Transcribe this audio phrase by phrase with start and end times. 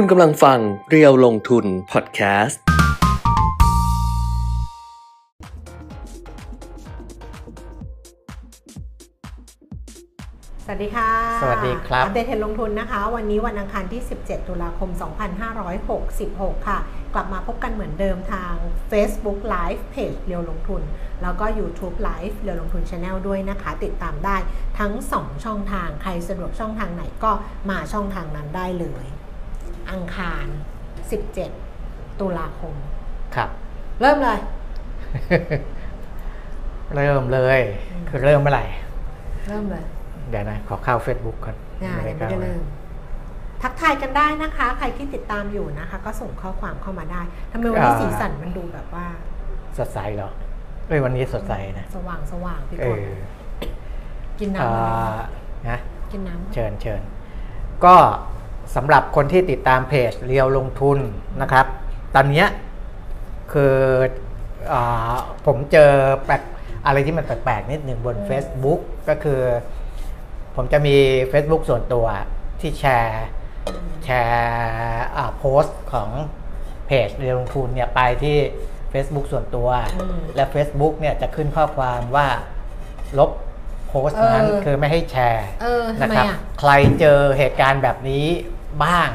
[0.00, 0.58] คุณกำลังฟัง
[0.90, 2.60] เรียวลงทุนพอดแคสต์
[10.64, 11.10] สวัสดีค่ะ
[11.42, 14.90] สวัสดีครับ อัปเดตเทรนด์ลงทุนนะคะ วันนี้วันอังคารที่ 17 ตุลาคม
[15.98, 16.78] 2566 ค่ะ
[17.14, 18.54] กลับมาพบกันเหมือนเดิมทาง
[18.90, 20.82] Facebook Live Page เรียวลงทุน
[21.22, 24.36] แล้วก็ YouTube Live เรียวลงทุน Channel ด้วยนะคะ ติดตามได้
[24.78, 27.32] ทั้ง 2 ช่องทาง ใครสะดวกช่องทางไหนก็
[27.70, 29.06] มาช่องทางนั้นได้เลย
[29.90, 30.46] อังคาร
[31.32, 32.74] 17 ตุลาคม
[33.36, 33.48] ครับ
[34.00, 34.38] เริ่มเลย
[36.94, 37.60] เริ่มเลย
[38.08, 38.64] คือเริ่มเมื่อไหร่
[39.48, 39.84] เริ่มเลย
[40.30, 42.62] เดี๋ยวนะ ขอเข้า Facebook ก่อนอ่าไม่ยังไม่ได้เข้าเริ่ม
[43.62, 47.22] ทักทายกันได้นะคะ ใครที่ติดตามอยู่นะคะ ก็ส่งข้อความเข้ามาได้
[47.52, 49.06] ทำไมวันนี้สีสันมันดูแบบว่า
[49.78, 50.30] สดใสเหรอ
[50.88, 53.00] เอ้ยวันนี้สดใสนะ สว่างสว่างพี่เอกน
[53.60, 53.64] อ
[54.40, 55.78] กินเอ่น้ำอะไรอนะ
[56.12, 57.00] กินน้ำเชิญเชิญ
[57.84, 57.94] ก็
[58.76, 60.98] สำหรับคนที่ติดตามเพจเรียวลงทุน
[61.42, 61.66] นะครับ
[62.14, 62.46] ตอนเนี้ย
[63.52, 63.74] คือ
[64.72, 65.90] อาผมเจอ
[66.24, 66.42] แปลก
[66.86, 69.40] อะไรที่มันแปลกๆนิดหนึ่งบน Facebook ก็คือ
[70.56, 70.96] ผมจะมี
[71.32, 72.06] Facebook ส่วนตัว
[72.60, 73.24] ที่แชร์
[74.04, 76.10] แชร์อ่าโพสต์ของ
[76.86, 78.36] เพจเรียวลงทุนเนี่ยไปที่
[78.92, 79.68] Facebook ส่วนตัว
[80.34, 82.28] และ Facebook เนี่ยจะขึ้นข้อความว่า
[83.18, 83.30] ลบ
[83.88, 88.26] โพสต์นั้นคือไม่ให้แชร์เออทำนะไมครับอะใครเจอเหตุการณ์แบบนี้
[88.84, 89.10] บ้าง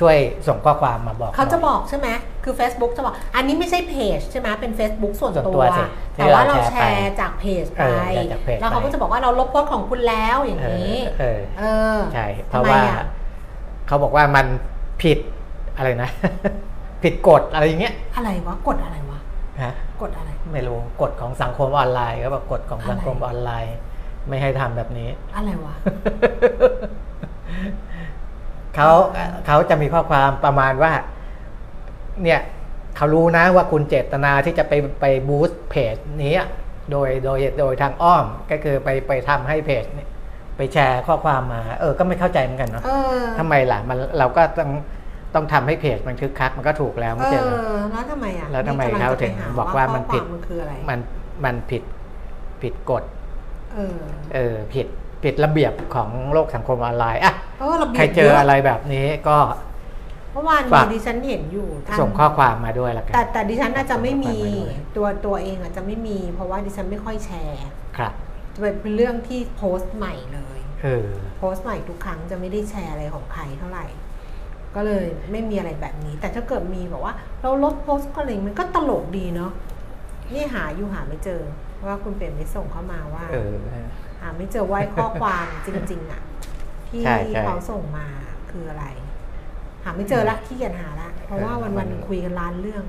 [0.00, 0.16] ช่วย
[0.48, 2.08] ส่งข้อความมาบอกเขาจะหน่ยบอกใช่ไหม
[2.44, 5.82] คือ Facebook จะบอก อันนี้ไม่ใช่เพจใช่ไหมเป็น Facebook ส่วนส่วนตัตัววสิ
[6.16, 11.64] แต่ว่าเราที่เราแชแชร์ร์ไปจากเพจไปเออแชร์จากเพจแล้วเขาไปก็จะบอกว่าเราลบโพสต์ของคุณแล้วอย่างเออนี้เออเอ
[11.96, 13.06] อใช่เพทำราะไมว่าอะ
[13.86, 14.46] เขาบอกว่ามัน
[15.02, 15.18] ผิด
[15.76, 16.10] อะไรนะ
[17.02, 19.18] ผิดกฎอะไรอย่างเงี้ยอะไรวะกดอะไรวะ
[19.62, 23.76] ฮะกดอะไร ไม่รู้กฎของสังคมออนไลน์เขาบอกกฎของสังคมอะไรออนไลน์
[24.28, 25.74] ไม่ให้ทำแบบนี้ อะไรวะ
[28.76, 28.90] เขา
[29.46, 30.92] เขาจะมีข้อความประมาณว่า
[32.22, 32.40] เนี่ย
[32.96, 36.48] เขารู้นะว่าคุณเจตนาที่จะไปไปบูสต์เพจนี้อะ
[36.90, 40.08] โดยโดยโดยทางอ้อมก็คือไปไปทำให้เพจเนี่ย
[40.56, 42.90] ไปแชร์ข้อความมา เออ ก็ไม่เข้าใจเหมือนกันเนาะเอ
[43.20, 44.70] อทำไมล่ะมันเราก็ต้อง
[45.34, 50.98] ต้องทำให้เพจมันคึกคักมันก็ถูกแล้วเอไม่ใช่เหรออแล้วทำไมอะแล้วทำไมนี่กำลัเขาจะไปถึงหบอกว่ามันผิดข้อควมันคืออะไรมัน
[51.44, 51.82] มันผิด
[52.62, 53.02] ผิดกฎ
[53.74, 53.98] เออ
[54.34, 54.86] เออผิด
[55.22, 59.38] ผิดระเบียบของโลกสังคมออนไลน์อะเพราะว่าเราบีบใครเจอเยอะไรแบบนี้ก็
[60.32, 67.58] เมื่อวานฝามีกดิฉันเห็นอยู่ทางส่งข้อความมาด้วยละกันแต่แต่ดิฉันอาจจะไม่มีส่งข้อความมาด้วยตัวตัวเองอาจจะไม่มี เพราะว่าดิฉันไม่ค่อยแชร์
[67.96, 68.12] ครับ
[68.54, 73.86] จะเป็นเรื่องที่โพสต์ใหม่เลยเออโพสต์ใหม่ทุกครั้งจะไม่ได้แชร์อะไรของใครเท่าไหร่
[74.74, 79.52] ก็เลยไม่มีอะไรแบบนี้ แต่ถ้าเกิดมีบอกว่า เราลบโพสต์ก็อะไรมันก็ตลกดีเนาะ
[80.34, 81.40] นี่หาอยู่หาไม่เจอ
[81.74, 86.22] เพราะว่าคุณเปลี่ยนไม่ส่งเข้ามาว่าเออหาไม่เจอว่าข้อความจริงๆอะ
[86.88, 88.06] ที่ใช่ใช่เขาส่งมา
[88.50, 88.86] คืออะไร
[89.84, 92.84] หาไม่เจอละขี้เกียจหาละ เพราะว่าเออวันมัวันนคุยกันล้านเรื่อง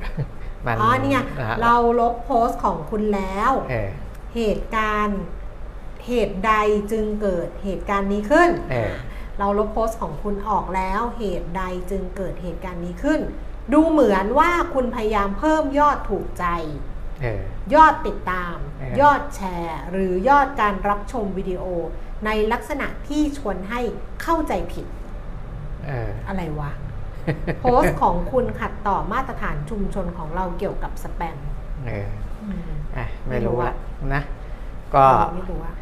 [0.66, 3.90] มันอ๋อนี่ไงนะฮะเราลบโพสต์ของคุณแล้วเออ
[4.36, 5.20] เหตุการณ์
[6.08, 6.54] เหตุใด
[6.92, 8.94] จึงเกิดเหตุการณ์นี้ขึ้นเออ
[9.40, 13.20] เราลบโพสต์ของคุณออกแล้ว เหตุใดจึงเกิดเหตุการณ์นี้ขึ้น
[13.74, 16.97] ดูเหมือนว่าคุณพยายามเพิ่มยอดถูกใจเออ
[17.76, 21.64] ยอดติดตามเออยอดแชร์ หรือยอดการรับชมวิดีโอ
[22.26, 23.82] ในลักษณะที่ชวนให้
[24.22, 24.86] เข้าใจผิด
[25.88, 26.72] เอออะไรวะ
[27.60, 31.38] โพสต์ของคุณขัดต่อมาตรฐานชุมชนของเราเกี่ยวกับสแปม
[31.88, 32.10] เออ
[32.44, 33.76] อืมอะไม่ไม่รู้รู้อะละ
[34.14, 34.22] นะ
[34.96, 35.06] ก็
[35.36, 35.74] ไม่รู้ว่า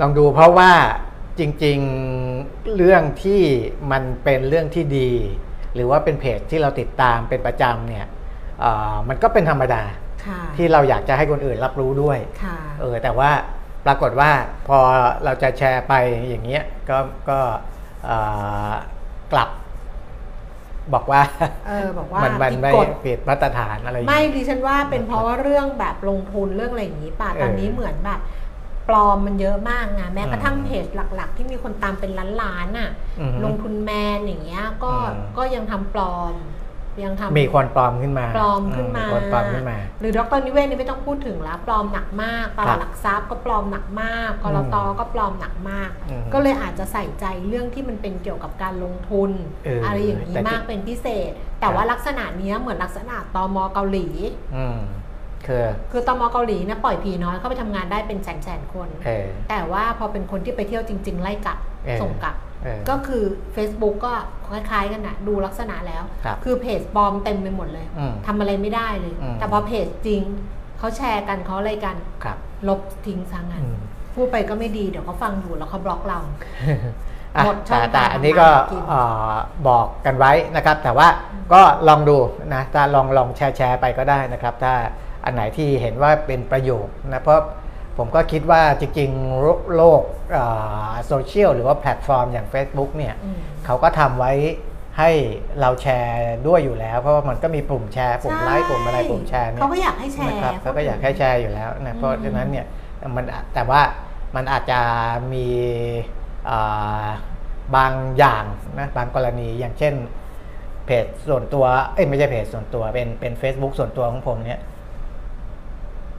[0.00, 0.72] ลองดูเพราะว่า
[1.38, 3.42] จริงๆเรื่องที่
[3.92, 5.10] มันเป็นเรื่องที่ดี
[5.74, 8.06] หรือว่าเป็นเพจที่เราติดตามเป็นประจำเนี่ย
[8.60, 10.05] เอ่อมันก็เป็นธรรมดาค่ะ
[10.56, 13.30] ที่เราอยากจะให้คนอื่นรับรู้ด้วยค่ะเออแต่ว่า
[13.86, 14.30] ปรากฏว่า
[14.68, 14.78] พอ
[15.24, 15.94] เราจะแชร์ไป
[16.28, 16.98] อย่างเงี้ยก็
[17.28, 17.38] ก็
[18.04, 18.18] เอ่
[18.70, 18.72] อ
[19.32, 19.50] กลับ
[20.94, 21.22] บอกว่า
[21.68, 28.20] เออบอกว่ามันมันผิดไม่กฎผิดมาตรฐานอะไรอย่างไม่เงี้ยดิฉันว่าเป็นเพราะว่าเรื่องแบบลงทุนเรื่องอะไรอย่างนี้ป่ะเออตอนนี้เหมือนแบบ
[28.88, 36.34] ปลอมมันเยอะมากไงแม้กระทั่งอืมเพจหลัก ๆ ที่มีคนตามเป็นล้านๆน่ะอือฮึลงทุนแมนอย่างเงี้ยก็อืมก็ยังทำปลอม
[37.04, 49.30] ยังทำมีคนปลอมขึ้นมาปลอมขึ้นมาอืคนปลอมขึ้นมา หรือดรนิเวศนี่ไม่ต้องพูดถึงแล้วปลอมหนักมากตลาดหลักทรัพย์ก็ปลอมหนักมากกรตก็ปลอมหนักมากอืมก็เลยอาจจะใส่ใจเรื่องที่มันเป็นเกี่ยวกับการลงทุน
[49.64, 54.06] เออออะไรอย่างนี้แต่ที่มากเป็นพิเศษ แต่ว่าลักษณะเนี้ยเหมือนลักษณะตมเกาหลี
[54.56, 54.78] อืม
[55.46, 62.55] คือคือตมเกาหลีเนี่ยปล่อยผีน้อยเข้าไปทำงานได้เป็นแสนแสนๆคนเออแต่ว่าพอเป็นคนที่ไปเที่ยวจริง ๆ ไล่กลับเออส่งกลับเออ
[62.90, 63.22] ก็คือ
[63.56, 64.12] Facebook ก็
[64.50, 70.22] คล้ายๆกันนะดูลักษณะแล้วครับคือเพจปลอมเต็มไปหมดเลยอืมทำอะไรไม่ได้เลยอืมแต่พอเพจจริง
[70.78, 73.76] เขาแชร์กันเขาอะไรกันครับลบทิ้งซะงั้นอืม
[74.14, 76.36] พูดไปก็ไม่ดีเดี๋ยวเขาฟังอยู่แล้วเขาบล็อกเราอะ
[77.44, 79.00] หมดช่อแต่งแต่ทางอันนี้ก็ทำมาหากินเอ่
[79.32, 79.34] อ
[79.68, 81.08] บอกกันไว้นะครับ แต่ว่า
[81.52, 82.16] ก็ลองดู
[82.54, 84.74] นะถ้าลองลองแชร์แชร์ไปก็ได้นะครับ ถ้า
[85.24, 87.40] อันไหนที่เห็นว่าเป็นประโยชน์นะเพราะ
[87.98, 89.46] ผมก็คิดว่าจริงๆโล
[89.76, 90.02] โลก
[91.06, 94.32] โซเชียลหรือว่าแพลตฟอร์มอย่าง Facebook เนี่ยอืมเขาก็ทำไว้
[94.98, 95.10] ให้
[95.60, 102.66] เราแชร์ด้วยอยู่แล้ว เพราะว่ามันก็มีปุ่มแชร์ปุ่มไลค์ปุ่มอะไรปุ่มแชร์เนี่ยเขาก็อยากให้แชร์นะครับเขาก็อยากให้แชร์อยู่แล้วนะเพราะอืมฉะนั้นเนี่ย
[103.16, 103.80] มันแต่ว่า
[104.36, 104.80] มันอาจจะ
[105.32, 105.46] มี
[106.50, 107.06] อ่า
[107.76, 108.44] บางอย่าง
[108.78, 109.94] นะบางกรณีอย่างเช่น
[110.86, 111.64] เพจส่วนตัว
[111.94, 114.60] เอ้ยไม่ใช่เพจส่วนตัวเป็นเป็น Facebook ส่วนตัวของผมเนี่ย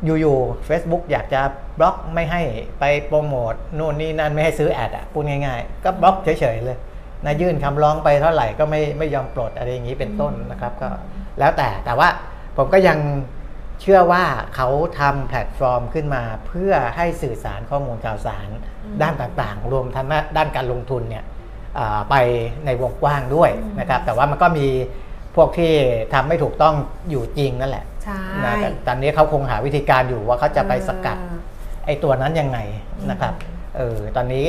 [0.05, 1.41] อยู่ๆ Facebook อยากจะ
[1.79, 2.41] บล็อกไม่ให้
[2.79, 6.77] ไปโปรโมทนู่นนี่นั่นไม่ให้ซื้อแอดอะพูดง่ายๆ ก็บล็อกเฉยๆเลย
[7.25, 10.89] นะยื่นคำร้องไปเท่าไหร่ก็ไม่ไม่ยอมปลดอะไรอย่างนี้เป็นต้นนะครับก็
[11.39, 12.09] แล้วแต่แต่ว่า
[12.57, 12.97] ผมก็ยัง
[13.81, 14.23] เชื่อว่า
[14.55, 18.47] เขาทำแพลตฟอร์มขึ้นมา เพื่อให้สื่อสารข้อมูลข่าวสาร
[18.83, 20.07] อืมด้านต่างๆ รวมทั้ง
[20.37, 21.23] ด้านการลงทุนเนี่ย
[21.77, 22.15] อ่าไป
[22.65, 24.67] ในวงกว้างด้วยอืมนะครับแต่ว่ามันก็มี
[25.35, 25.73] พวกที่
[26.13, 26.75] ทำไม่ถูกต้อง
[27.09, 27.96] อยู่จริงนั่นแหละใช่
[28.45, 31.39] นะแต่ตอนนี้เขาคงหาวิธีการอยู่ว่าเขาจะไปสกัดเออ
[31.85, 32.59] ไอ้ตัวนั้นยังไง
[33.09, 33.33] นะครับ
[33.77, 34.45] เออตอนนี้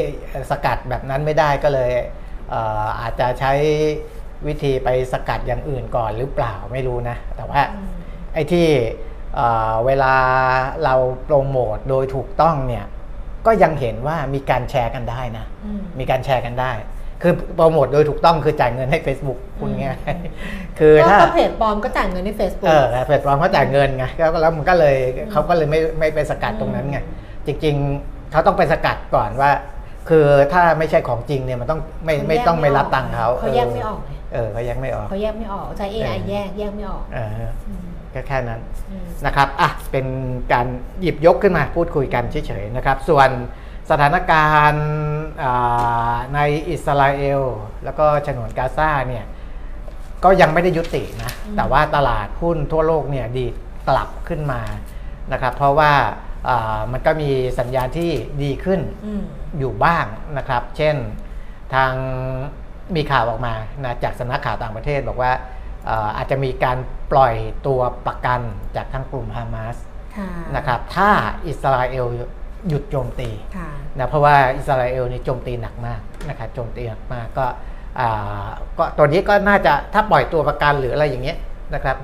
[0.51, 1.93] สกัดแบบนั้นไม่ได้ก็เลย
[2.51, 3.53] เอ่ออาจจะใช้
[4.47, 7.89] วิธีไปสกัดอย่างอื่นก่อนหรือเปล่าไม่รู้นะ แต่ว่าอืม
[8.35, 8.67] ไอ้ที่
[9.35, 10.15] เอ่อเวลา
[10.85, 10.95] เรา
[11.25, 12.85] โปรโมทโดยถูกต้องเนี่ย
[13.47, 16.73] ก็ยังเห็นว่ามีการแชร์กันได้นะอืมมีการแชร์กันได้
[17.23, 24.97] คือโปรโมทโดยถูกต้องคือจ่ายเงินให้ Facebook คุณง่ายอืมๆคือก็ถ้าก็เพจปลอมก็จ่ายเงินใน Facebook เออแพลตฟอร์มเขาจ่ายเงินไงแล้วแล้วมันก็เลย
[25.33, 26.99] เขาก็เลยไม่ไม่ไปสกัดตรงนั้นไง
[27.47, 27.75] จริง
[28.05, 29.51] ๆเขาต้องไปสกัดก่อนว่า
[30.09, 37.31] คือถ้าไม่ใช่ของจริงเนี่ยมันต้องไม่ไม่ต้องไม่รับตังค์เขาเขาแยกไม่ออกไงเออเขาแยกไม่ออกเขาแยกไม่ออกใช้ AI เออแยกแยกไม่ออกเออ
[37.69, 37.83] อืม
[38.15, 38.61] ก็แค่นั้น
[38.91, 40.07] อืมนะครับอะเป็น
[40.53, 40.67] การ
[41.01, 43.29] หยิบยกขึ้นมาพูดคุยกันเฉยๆนะครับ ส่วน
[43.91, 44.87] สถานการณ์
[45.43, 46.41] อ่าใน
[46.71, 47.43] อิสราเอล
[47.85, 49.25] แล้วก็ฉนวนกาซาเนี่ย
[50.25, 53.55] ก็ยังไม่ได้ยุตินะอืมแต่ว่าตลาดหุ้นทั่วโลกเนี่ยดีด
[53.89, 54.63] กลับขึ้นมา
[55.33, 55.93] นะครับ เพราะว่า
[56.49, 58.11] อ่ามันก็มีสัญญาณที่
[58.43, 59.23] ดีขึ้นอืม
[59.59, 60.05] อยู่บ้าง
[60.39, 60.97] นะครับ เช่น
[61.75, 61.93] ทาง
[62.97, 65.33] มีข่าวออกมานะจากสำนักข่าวต่างประเทศบอกว่า
[65.89, 66.79] อ่าอาจจะมีการ
[67.13, 67.35] ปล่อย
[67.67, 68.41] ตัวประกัน
[68.77, 69.77] จากทางกลุ่มฮามาส
[70.17, 71.11] ค่ะนะครับ ถ้า
[71.47, 72.07] อิสราเอล
[72.69, 77.47] หยุดโจมตีค่ะนะเพราะว่าอิสราเอลนี่โจมตีหนักมากนะครับโจมตีหนักมากก็
[78.01, 81.39] อ่าก็ตัวนี้ก็น่าจะถ้าปล่อยตัวประกันหรืออะไรอย่างเงี้ย
[81.75, 81.97] นะครับ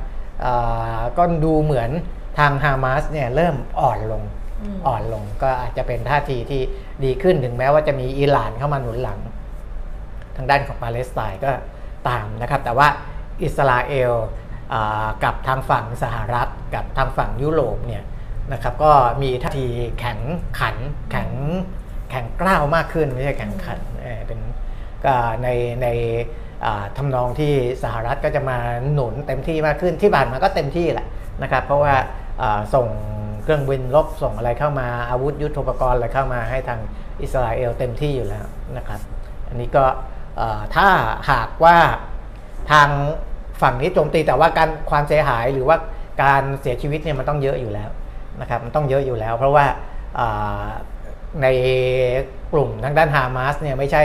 [0.44, 1.90] อ่าก็ดูเหมือน
[2.38, 4.22] ทางฮามาสเนี่ยเริ่มอ่อนลง
[4.62, 6.62] อืมอ่อนลงก็อาจจะเป็นท่าทีที่
[7.04, 9.18] ดีขึ้นถึงแม้ว่าจะมีอิหร่านเข้ามาหนุนหลัง
[10.36, 11.52] ทางด้านของปาเลสไตน์ก็
[12.08, 12.88] ตามนะครับ แต่ว่า
[13.42, 14.12] อิสราเอล
[14.72, 18.02] อ่ากับทางฝั่งสหรัฐกับทางฝั่งยุโรปเนี่ย
[18.52, 18.92] นะครับก็
[19.22, 19.66] มีท่าที
[19.98, 20.18] แข็ง
[20.58, 20.76] ขัน
[21.10, 21.30] แข็ง
[22.10, 24.40] แข็งกร้าวมากขึ้นไม่ใช่แข็งขันเเป็น
[25.04, 25.48] ก็ใน
[25.82, 25.88] ใน
[26.96, 27.52] ทำนองที่
[27.82, 28.58] สหรัฐก็จะมา
[28.92, 31.06] หนุนเต็มที่มากขึ้นที่ผ่านมาก็เต็มที่แหละ
[31.42, 31.94] นะครับเพราะว่า
[32.74, 32.86] ส่ง
[33.42, 36.80] เครื่องบินรบส่งอะไรเข้ามาอาวุธยุทโธปกรณ์อะไรเข้ามาให้ทาง
[37.22, 39.00] อิสราเอลเต็มที่อยู่แล้วนะครับ
[39.48, 39.84] อันนี้ก็
[40.76, 40.88] ถ้า
[41.30, 41.76] หากว่า
[42.72, 42.88] ทาง
[43.62, 45.76] ฝั่งนี้โจมตีแต่ว่าการความเสียหายหรือว่า
[46.22, 47.90] การเสียชีวิตเนี่ยมันต้องเยอะอยู่แล้ว
[48.40, 49.66] นะครับมันต้องเยอะอยู่แล้ว เพราะว่า
[50.18, 50.66] อ่า
[51.42, 51.46] ใน
[52.52, 54.02] กลุ่มทางด้านฮามาสเนี่ยไม่ใช่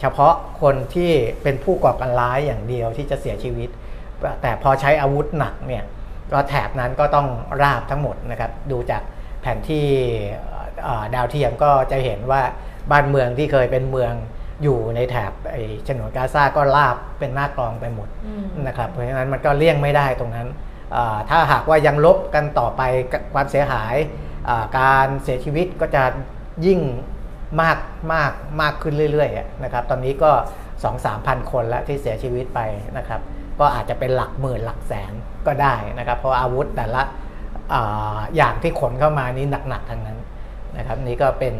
[0.00, 1.10] เฉพาะคนที่
[1.42, 3.70] เป็นผู้ก่อการร้ายอย่างเดียวที่จะเสียชีวิต
[4.42, 5.84] แต่พอใช้อาวุธหนักเนี่ย
[6.32, 7.28] ก็แถบนั้นก็ต้อง
[7.62, 9.02] ราบทั้งหมดนะครับดูจาก
[9.42, 9.86] แผนที่
[10.84, 12.42] เอ่อดาวเทียมก็จะเห็นว่า
[12.90, 14.12] บ้านเมืองที่เคยเป็นเมือง
[14.62, 20.68] อยู่ในแถบไอ้ฉนวนกาซาก็ราบเป็นหน้ากลองไปหมดอืมนะครับเพราะฉะนั้นมันก็เลี่ยงไม่ได้ตรงนั้นอ่า
[21.30, 22.82] ถ้าหากว่ายังลบกันต่อไป
[23.34, 23.94] ความเสียหาย
[24.78, 26.02] การเสียชีวิตก็จะ
[26.66, 26.80] ยิ่ง
[27.60, 27.78] มาก
[28.12, 30.30] มากมากขึ้นเรื่อยๆนะครับตอนนี้ก็
[30.68, 32.60] 2 3พันคนแล้วที่เสียชีวิตไป
[32.98, 33.20] นะครับ
[33.60, 35.12] ก็อาจจะเป็นหลักหมื่นหลักแสน
[35.46, 37.02] ก็ได้นะครับ เพราะอาวุธแต่ละ
[37.72, 37.74] อ
[38.36, 40.18] อย่างที่ขนเข้ามานี้หนักๆทั้งนั้น
[40.78, 41.54] นะครับนี่ก็เป็น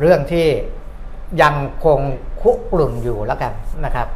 [0.00, 0.46] เรื่องที่
[1.42, 2.00] ยังคง
[2.42, 3.52] คุกรุ่นอยู่แล้วกัน
[3.84, 4.08] นะครับ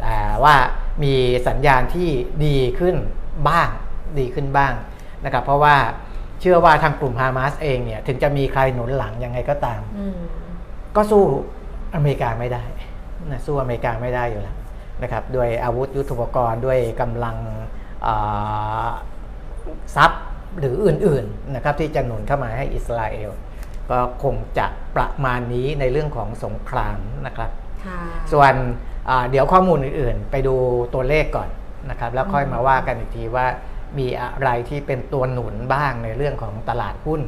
[0.00, 0.56] แต่ว่า
[1.02, 1.14] มี
[1.48, 2.08] สัญญาณที่
[2.44, 2.96] ดีขึ้น
[3.48, 3.68] บ้าง
[4.18, 4.72] ดีขึ้นบ้าง
[5.24, 5.76] นะครับเพราะว่า
[6.40, 10.18] เชื่อว่าทางกลุ่มฮามาสเองเนี่ยถึงจะมีใครหนุนหลังยังไงก็ตามอืม
[10.96, 11.22] ก็สู้
[11.94, 12.64] อเมริกาไม่ได้
[13.30, 14.56] นะสู้อเมริกาไม่ได้อยู่แล้ว
[15.02, 17.36] นะครับด้วยอาวุธยุทโธปกรณ์ด้วยกำลัง
[18.06, 18.88] อ่า
[19.96, 20.22] ทรัพย์
[20.58, 23.30] หรืออื่นๆนะครับที่จะหนุนเข้ามาให้อิสราเอล
[23.90, 27.50] ก็คงจะประมาณนี้ในเรื่องของสงครามนะครับ
[27.86, 28.00] ค่ะ
[28.32, 28.54] ส่วน
[29.08, 30.54] อ่าเดี๋ยวข้อมูลอื่นๆ ไปดู
[30.94, 31.48] ตัวเลขก่อน
[31.90, 33.46] นะครับ แล้วค่อยมาว่ากันอีกทีว่า
[33.98, 37.22] มีอะไรที่เป็นตัวหนุนบ้างในเรื่องของตลาดหุ้น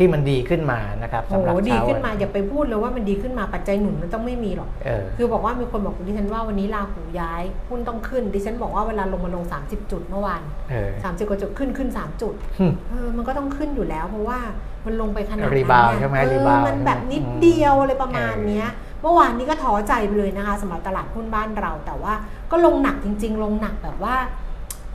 [0.00, 14.38] ที่มันดีขึ้นมานะครับโอ้สำหรับโหดีเช้าขึ้นมาวัอย่าไปพูดเลยว่ามันดีขึ้นมาปัจจัยหนุนมันต้องไม่มีหรอกเออคือบอกว่ามีคนบอกดิฉันว่าวันนี้ราหูย้ายหุ้นต้องขึ้น ดิฉันบอกว่าเวลาลงมาลง 30 จุดเมื่อวานเออ30กว่าจุดขึ้นขึ้น 3 จุดหึเออมันก็ต้องขึ้นอยู่แล้ว เพราะว่า
[14.86, 18.68] มันลงไปขนาดนั้น rebound เนี่ยใช่ไหมเออ rebound มันแบบใช่ไหมนิดอืมเดียวอะไรประมาณเออเนี้ย
[19.02, 22.14] เมื่อวานนี้ก็ท้อใจไปเลยนะคะสำหรับตลาดหุ้นบ้านเรา แต่ว่า
[22.50, 24.14] ก็ลงหนักจริง ๆ ลงหนักแบบว่า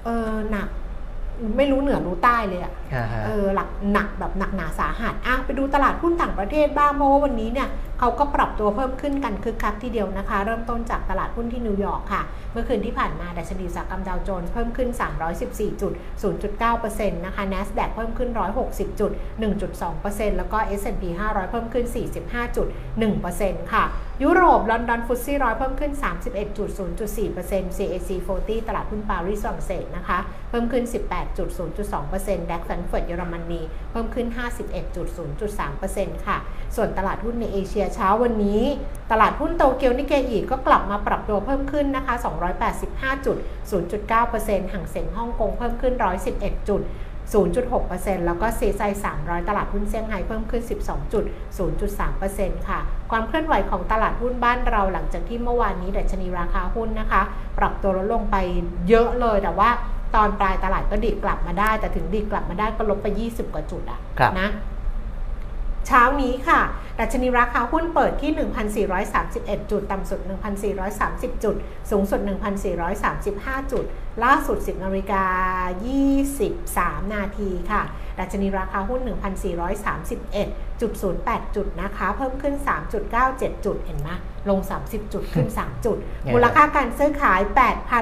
[0.04, 0.68] เออหนัก
[1.58, 7.68] ไม่รู้เหนือรู้ใต้เลยอะอ่าฮะเออหลักหนักแบบหนักหนาสาหัสอะไปดูตลาดหุ้นต่างประเทศบ้างเพราะว่าวันนี้เนี่ย
[8.04, 14.90] เขาก็ปรับตัวเพิ่มขึ้นกันคึกคักทีเดียวนะคะ เริ่มต้นจากตลาดหุ้นที่นิวยอร์กค่ะ เมื่อคืนที่ผ่านมาดัชนีอุตสาหกรรมดาวโจนส์เพิ่มขึ้น
[15.90, 18.30] 314.09%นะคะ NASDAQ เพิ่มขึ้น
[19.34, 21.86] 160.1.2%แล้วก็ S&P 500 เพิ่มขึ้น
[22.64, 23.84] 45.1%ค่ะ
[24.24, 25.92] ยุโรป ลอนดอน ฟุตซี่ร้อยเพิ่มขึ้น
[26.76, 30.84] 31.0.4% CAC 40 ตลาดหุ้นปารีสฝรั่งเศสนะคะ เพิ่มขึ้น
[31.46, 34.28] 18.0.2%แดกแฟรงก์เฟิร์ตเยอรมนี เพิ่มขึ้น
[35.48, 36.38] 51.0.3%ค่ะ
[36.76, 38.62] ส่วนตลาดหุ้นในเอเชียเช้าวันนี้
[39.12, 45.94] ตลาดหุ้นโตเกียวนิเกอีก็กลับมาปรับตัวเพิ่มขึ้นนะคะ 285.0.9%ห่างเสียงฮ่องกงเพิ่มขึ้น
[46.32, 46.82] 111จุด
[47.34, 48.82] 0.6%แล้วก็ซีไซ
[49.16, 50.64] 300 ตลาดหุ้นเซี่ยงไฮ้เพิ่มขึ้น
[51.46, 52.80] 12.0.3%ค่ะ
[53.12, 57.22] ความเคลื่อนไหวของตลาดหุ้นบ้านเราหลังจากที่เมื่อวานนี้ดัชนีราคาหุ้นนะคะ
[57.60, 58.36] ปรับตัวลดลงไป
[58.90, 59.70] เยอะเลยแต่ว่า
[60.16, 64.50] ตอนปลายตลาดก็ดีดกลับมาได้ แต่ถึงดีดกลับมาได้ก็ลบไป 20 กว่าจุดอะครับนะ
[65.88, 66.62] เช้านี้ค่ะ
[67.00, 68.32] ดัชนีราคาหุ้นเปิดที่
[69.02, 70.20] 1,431 จุด ต่ำสุด
[70.82, 71.56] 1,430 จุด
[71.92, 72.20] สูงสุด
[72.92, 73.86] 1,435 จุด
[74.24, 75.26] ล่าสุด 10นาฬิกา
[76.98, 77.82] 23 นาทีค่ะ
[78.20, 79.02] ดัชนีราคาหุ้น
[80.08, 82.56] 1,431.08 จุดนะคะ เพิ่มขึ้น
[83.10, 84.10] 3.97 จุด เห็นไหม
[84.50, 87.42] ลง 30 จุด ขึ้น 3 จุดเนี่ยมูลค่าการซื้อขาย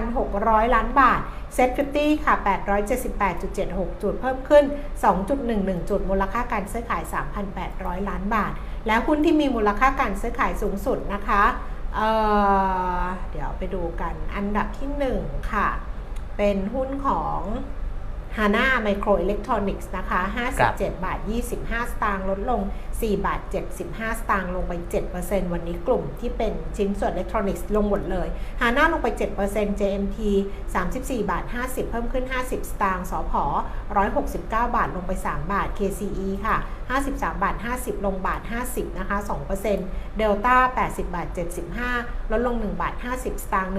[0.07, 1.19] 8,600 ล้านบาท
[1.53, 2.36] เซ็ต50ค่ะ
[3.38, 4.63] 878.76 จุดเพิ่มขึ้น
[5.25, 7.03] 2.11 จุดมูลค่าการซื้อขาย
[7.56, 8.53] 3,800 ล้านบาท
[8.88, 11.44] แล้วหุ้นที่มีมูลค่าการซื้อขายสูงสุดนะคะ
[11.96, 14.89] เเดี๋ยวไปดูกันอันดับที่
[15.22, 15.68] 1 ค่ะ
[16.38, 17.39] เป็นหุ้นของ
[18.39, 20.22] ฮาน่าไมโครอิเล็กทรอนิกส์นะคะ
[20.62, 21.19] 57 บาท
[21.55, 22.62] 25 สตางค์ลดลง
[22.93, 23.39] 4 บาท
[23.79, 24.74] 75 สตางค์ลงไป
[25.13, 28.27] 7%วันนี้กลุ่มที่เป็นชิ้นส่วนอิเล็กทรอนิกส์ลงหมดเลย
[28.62, 29.08] ฮาน่าลงไป
[29.46, 30.19] 7% JMT
[30.75, 33.34] 34 บาท 50 เพิ่มขึ้น 50 สตางค์สพ
[34.10, 36.58] 169 บาทลงไป 3 บาท KCE ค่ะ
[36.89, 39.17] 53 บาท 50 ลงบาท 50 นะคะ
[39.67, 40.55] 2%เดลต้า
[40.88, 41.27] 80 บาท
[41.79, 43.74] 75 ลดลง 1 บาท 50 สตางค์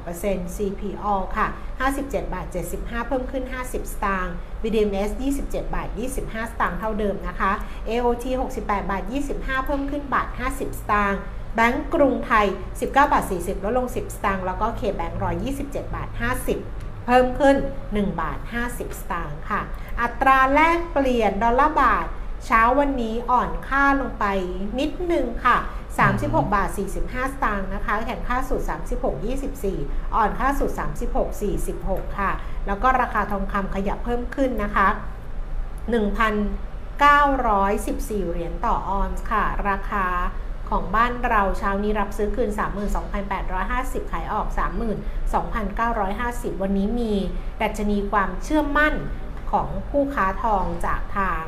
[0.00, 1.46] 1.8% CPO ค่ะ
[1.86, 5.10] 57 บาท 75 เพิ่มขึ้น 50 สตางค์ BDMs
[5.42, 5.88] 27 บาท
[6.20, 7.52] 25 สตางค์เท่าเดิมนะคะ
[7.88, 8.24] AOT
[8.60, 9.02] 68 บาท
[9.34, 11.20] 25 เพิ่มขึ้นบาท 50 สตางค์
[11.54, 15.20] แบงก์กรุงไทย 19 บาท 40 ลดลง 10 สตางค์ แล้วก็เคแบงก์
[15.56, 16.08] 127 บาท
[16.58, 17.56] 50เพิ่มขึ้น
[17.88, 18.38] 1 บาท
[18.68, 19.60] 50 สตางค์ค่ะ
[20.00, 22.06] อัตราแลกเปลี่ยนดอลลาร์บาท
[22.46, 24.24] เช้าวันนี้อ่อนค่าลงไป
[24.78, 25.58] นิดนึงค่ะ
[25.98, 26.78] 36 บาท 45
[27.32, 28.60] สตางค์นะคะ แข่งค่าสุด
[29.02, 29.14] 36
[29.60, 30.70] 24 อ่อนค่าสุด
[31.08, 32.30] 36 46 ค่ะ
[32.66, 34.88] แล้วก็ราคาทองคำขยับเพิ่มขึ้นนะคะ
[35.90, 40.06] 1,914 เหรียญต่อออนซ์ค่ะ ราคา
[40.70, 42.50] ของบ้านเราเช้านี้รับซื้อคืน
[43.30, 44.46] 32,850 ขายออก
[45.54, 47.12] 32,950 วันนี้มี
[47.62, 48.94] ดัชนีความเชื่อมั่น
[49.52, 51.44] ของผู้ค้าทองจากทาง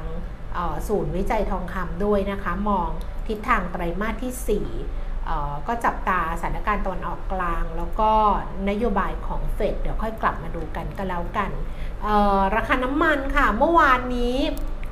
[0.89, 2.89] ศูนย์วิจัยทองคำด้วยนะคะ มอง
[3.29, 8.11] ทิศทางไตรมาสที่ 4 ก็จับตาสถานการณ์ตะวันออกกลาง แล้วก็
[8.69, 11.51] นโยบายของเฟดเดี๋ยวค่อยกลับมาดูกันก็แล้วกัน
[12.57, 14.37] ราคาน้ำมันค่ะ เมื่อวานนี้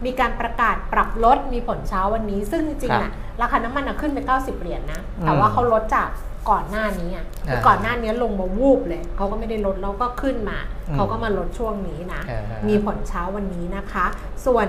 [0.05, 3.13] มีการประกาศปรับลดมีผลเช้าวันนี้ ซึ่งจริงๆครัอะ
[3.43, 6.09] ราคาน้ำมันอะขึ้นไป 90 เหรียญนะ แต่ว่าเขาลดจาก
[6.51, 14.07] ก่อนหน้านี้อะคืออ่าก่อนหน้านี้ลงมาวูบเลยเขาก็ไม่ได้ลดแล้วก็ขึ้นมาอืมเขาก็มาลดช่วงนี้นะอ่าฮะมีผลเช้าวันนี้นะคะ
[14.47, 14.69] ส่วน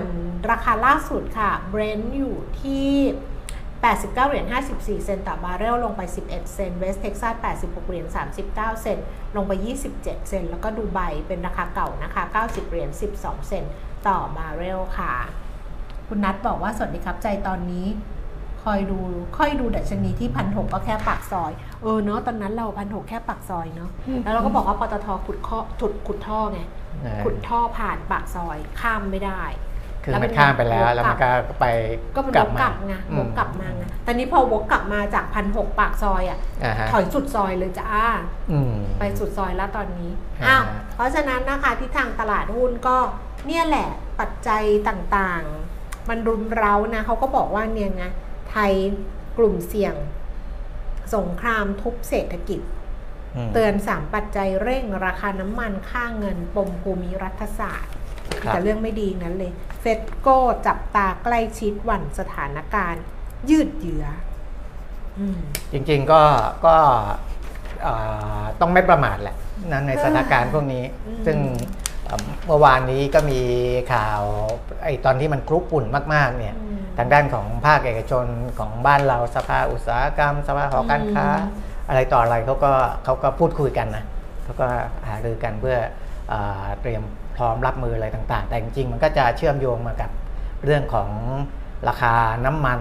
[0.50, 2.90] ราคาล่าสุดค่ะเบรนท์อยู่ที่
[3.82, 8.06] 89 เหรียญ 54 เซนต์ต่อบาร์เรล ลงไป 11 เซนต์เวสเท็กซัส 86 เหรียญ
[8.44, 9.52] 39 เซนต์ลงไป
[9.82, 13.72] 27 เซนต์แล้วก็ดูไบเป็นราคาเก่านะคะ 90 เหรียญ 12 เซนต์
[14.08, 15.14] ต่อบาร์เรลค่ะ
[16.08, 17.86] คุณนัทบอกว่าสวัสดีครับใจตอนนี้
[18.64, 18.98] คอยดู
[19.38, 21.52] ค่อยดูดัชนีที่พันหก็แค่ปากซอย
[21.82, 23.90] เออเนาะตอนนั้นเราพันหแค่ปากซอยเนาะ
[24.24, 26.60] แล้วเราก็บอกว่าปตทขุดข้อถุดขุดท่อไง
[27.06, 29.42] นะขุดท่อผ่านปากซอยข้ามไม่ได้
[30.02, 31.66] คือแล้วมันเป็นข้ามไปแล้ววกแล้วมันกลัก็บไป
[32.16, 37.88] ก็เป็นกวลับกมากลับไงอืวกกลับมาไงแต่นี้พอวกกลับมาจากพันหกปากซอยอะอ่าฮะถอยสุดซอยเลยจ้า
[38.52, 40.10] อืมไปสุดซอยแล้วตอนนี้
[40.46, 40.62] อ่าอ้าว
[40.94, 42.96] เพราะฉะนั้นนะคะที่ทางตลาดหุ้นก็
[43.46, 43.88] เนี่ยแหละ
[44.20, 48.04] ปัจจัยต่างๆ มันรุมเร้านะเขาก็บอกว่าเนี่ยไง
[48.52, 48.72] ไทย
[49.38, 49.94] กลุ่มเสี่ยง
[51.14, 52.60] สงครามทุบเศรษฐกิจ
[53.46, 57.94] มเตือนสามปัจจัยเร่งราคาน้ำมันค่าเงินปมภูมิรัฐศาสตร์
[58.42, 63.02] ครับแต่เรื่องไม่ดีนั้นเลย เฟดโก้จับตาใกล้ชิดหวันสถานการณ์
[63.50, 64.04] ยืดเยื้อ
[65.18, 65.38] อืม
[65.72, 66.22] จริงๆก็
[66.66, 66.76] ก็
[67.82, 67.94] เอ่
[68.40, 69.36] อต้องไม่ประมาทแหละ
[69.72, 71.38] นะในสถานการณ์พวกนี้อืมซึ่ง
[72.04, 73.40] เอ่อเมื่อวานนี้ก็มี
[73.92, 74.20] ข่าว
[74.84, 78.26] ไอ้ตอนที่มันคลุกปุ่นมาก ๆ เนี่ยอืม ทางด้านของภาคเอกชน
[78.58, 82.72] ของบ้านเราสภาอุตสาหกรรม สภาหอการค้าอืมอะไรต่ออะไรเขาก็
[83.04, 84.04] เขาก็พูดคุยกันนะ
[84.44, 84.66] เขาก็
[85.08, 85.78] หารือกันเพื่อ
[86.28, 86.34] เอ
[86.64, 87.02] อเตรียม
[87.36, 90.10] พร้อมรับมืออะไรต่างๆ แต่จริงๆมันก็จะเชื่อมโยงมากับ
[90.64, 91.10] เรื่องของ
[91.88, 92.80] ราคาน้ำมัน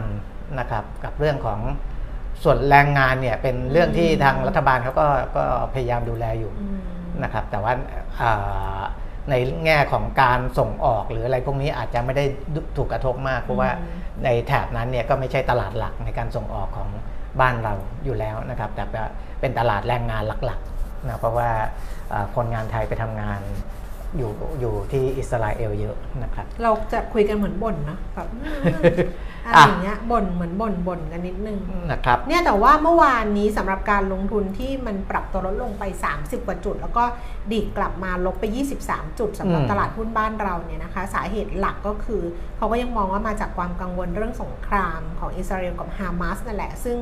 [0.59, 1.59] นะครับกับเรื่องของ
[2.43, 6.77] ส่วนแรงงานเนี่ยเป็นเรื่องที่ทางรัฐบาลเขาก็ก็พยายามดูแลอยู่อืม
[7.23, 7.73] นะครับ แต่ว่า
[8.17, 8.31] เอ่
[8.77, 8.79] อ
[9.29, 12.25] ในแง่ของการส่งออกหรืออะไรพวกนี้อาจจะไม่ได้
[12.77, 16.89] ถูกกระทบมากเพราะว่าอืม ในแถบนั้นเนี่ยก็ไม่ใช่ตลาดหลักในการส่งออกของ
[17.41, 17.73] บ้านเรา
[18.05, 18.83] อยู่แล้วนะครับ แต่
[19.41, 21.49] เป็นตลาดแรงงานหลักๆนะเพราะว่า
[22.35, 23.41] คนงานไทยไปทำงาน
[24.17, 28.27] อยู่อยู่ที่อิสราเอลเยอะนะครับ เราจะคุยกันเหมือนบ่นนะแบบ
[29.45, 31.57] อะไรอะอย่างเงี้ยบ่นเหมือนบ่นบ่นกันนิดนึง
[31.91, 35.83] นะครับเนี่ยแต่ว่าเมื่อวานนี้สำหรับการลงทุนที่มันปรับตัวลดลงไป
[36.15, 37.03] 30 กว่าจุด แล้วก็
[37.51, 38.45] ดีดกลับมาลบไป
[38.83, 42.21] 23 จุดสำหรับอืมตลาดหุ้นบ้านเราเนี่ยนะคะ สาเหตุหลักก็คือ
[42.57, 46.97] เขาก็ยังมองว่ามาจากความกังวลเรื่องสงครามของอิสราเอลกับฮามาสนั่นแหละ ซึ่ง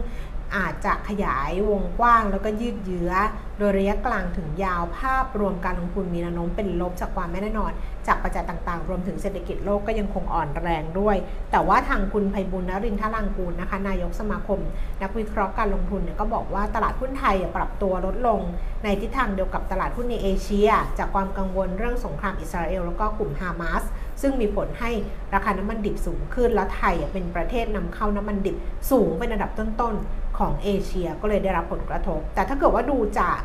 [0.55, 3.11] อาจจะขยายวงกว้างแล้วก็ยืดเยื้อ
[3.57, 7.71] โดยระยะกลางถึงยาวภาพรวมการลงทุนมีแนวโน้มเป็นลบจากความไม่แน่นอน
[8.07, 11.15] จากปัจจัยต่างๆ รวมถึงเศรษฐกิจโลกก็ยังคงอ่อนแรงด้วย
[11.51, 14.59] แต่ว่าทางคุณไพบุญนรินทรังกูลนะคะ นายกสมาคม
[15.01, 18.41] นักวิเคราะห์การลงทุนเนี่ยก็บอกว่าตลาดหุ้นไทยปรับตัวลดลง
[18.83, 23.83] ในทิศทางเดียวกับตลาดหุ้นในเอเชีย จากความกังวลเรื่องสงครามอิสราเอลแล้วก็กลุ่มฮามาส
[24.21, 24.91] ซึ่งมีผลให้
[25.33, 28.55] ราคาน้ำมันดิบสูงขึ้น แล้วไทยเป็นประเทศนำเข้าน้ำมันดิบ
[28.91, 33.39] สูงเป็นอันดับต้นๆ ของเอเชียก็เลยได้รับผลกระทบ แต่ถ้าเกิดว่าดูจาก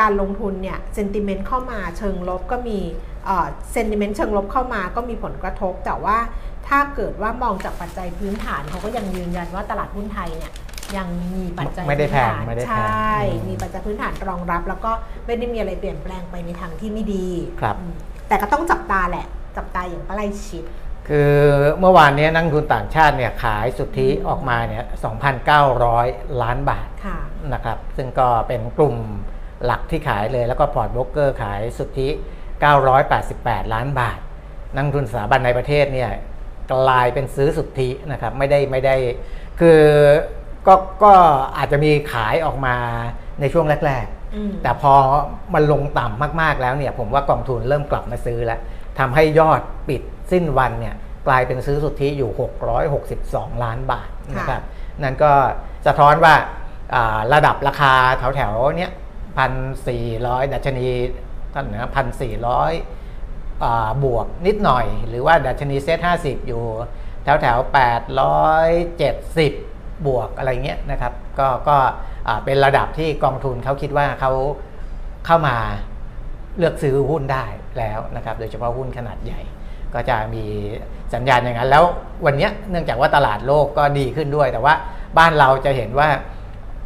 [0.00, 2.78] การลงทุนเนี่ยเซนติเมนต์เข้ามาเชิงลบก็มี
[3.72, 6.16] เซนติเมนต์เชิงลบเข้ามาก็มีผลกระทบ แต่ว่า
[6.68, 10.52] ถ้าเกิดว่ามองจากปัจจัยพื้นฐานเขาก็ยังยืนยันว่าตลาดหุ้นไทยเนี่ย
[10.96, 14.92] ยังมีปัจจัยไม่ได้แพงพื้นฐานไม่ได้แพงใช่อืมมีปัจจัยพื้นฐานรองรับ แล้วก็
[15.26, 17.28] ไม่ได้มีอะไรเปลี่ยนแปลงไปในทางที่ไม่ดี
[17.60, 17.92] ครับอืม
[18.28, 20.64] แต่ก็ต้องจับตาแหละ จับตาอย่างใกล้ชิด
[21.08, 21.32] คือ
[21.80, 24.84] เมื่อวานนี้นักลงทุนต่างชาติเนี่ยขายสุทธิออกมาเนี่ย
[25.62, 27.18] 2,900 ล้านบาทค่ะ
[27.54, 28.96] นะครับ ซึ่งก็เป็นกลุ่ม
[29.64, 32.08] หลักที่ขายเลย แล้วก็พอร์ตโบรกเกอร์ขายสุทธิ
[32.90, 34.18] 988 ล้านบาท
[34.74, 36.10] นักลงทุนสถาบันในประเทศเนี่ย
[36.72, 38.96] กลายเป็นซื้อสุทธินะครับ ไม่ได้ไม่ได้
[39.60, 39.80] คือ
[40.66, 41.12] ก็ก็
[41.56, 42.76] อาจจะมีขายออกมา
[43.40, 44.94] ในช่วงแรกๆอืมแต่พอ
[45.54, 48.60] มันลงต่ำมากๆแล้วเนี่ย ผมว่ากองทุนเริ่มกลับมาซื้อแล้ว
[48.98, 50.94] ทำให้ยอดปิด สิ้นวันเนี่ย
[51.26, 52.30] กลายเป็นซื้อสุทธิอยู่
[52.96, 54.62] 662 ล้านบาทนะครับ
[55.02, 55.32] นั่นก็
[55.86, 56.34] สะท้อนว่า
[56.94, 57.94] อ่าระดับราคา
[58.36, 58.92] แถวๆเนี้ย
[59.38, 59.52] พัน
[59.88, 60.86] สี่ร้อยดัชนี
[61.54, 62.72] ท่านนะพันสี่ร้อย
[64.04, 66.62] บวกนิดหน่อย หรือว่าดัชนีเซ็ตห้าสิบอยู่
[67.24, 69.52] แถวแถวแปดร้อยเจ็ดสิบ
[70.06, 71.76] บวกอะไรเงี้ยนะครับ ก็ก็
[72.28, 74.32] อ่าเป็นระดับที่กองทุนเขาคิดว่าเขา
[75.26, 75.56] เข้ามา
[76.58, 77.44] เลือกซื้อหุ้นได้
[77.78, 79.40] แล้วนะครับ โดยเฉพาะหุ้นขนาดใหญ่
[79.94, 80.44] ก็จะมี
[81.14, 81.84] สัญญาณอย่างนั้น แล้ว
[82.26, 84.74] วันนี้เนื่องจากว่าตลาดโลกก็ดีขึ้นด้วย แต่ว่า
[85.18, 86.08] บ้านเราจะเห็นว่า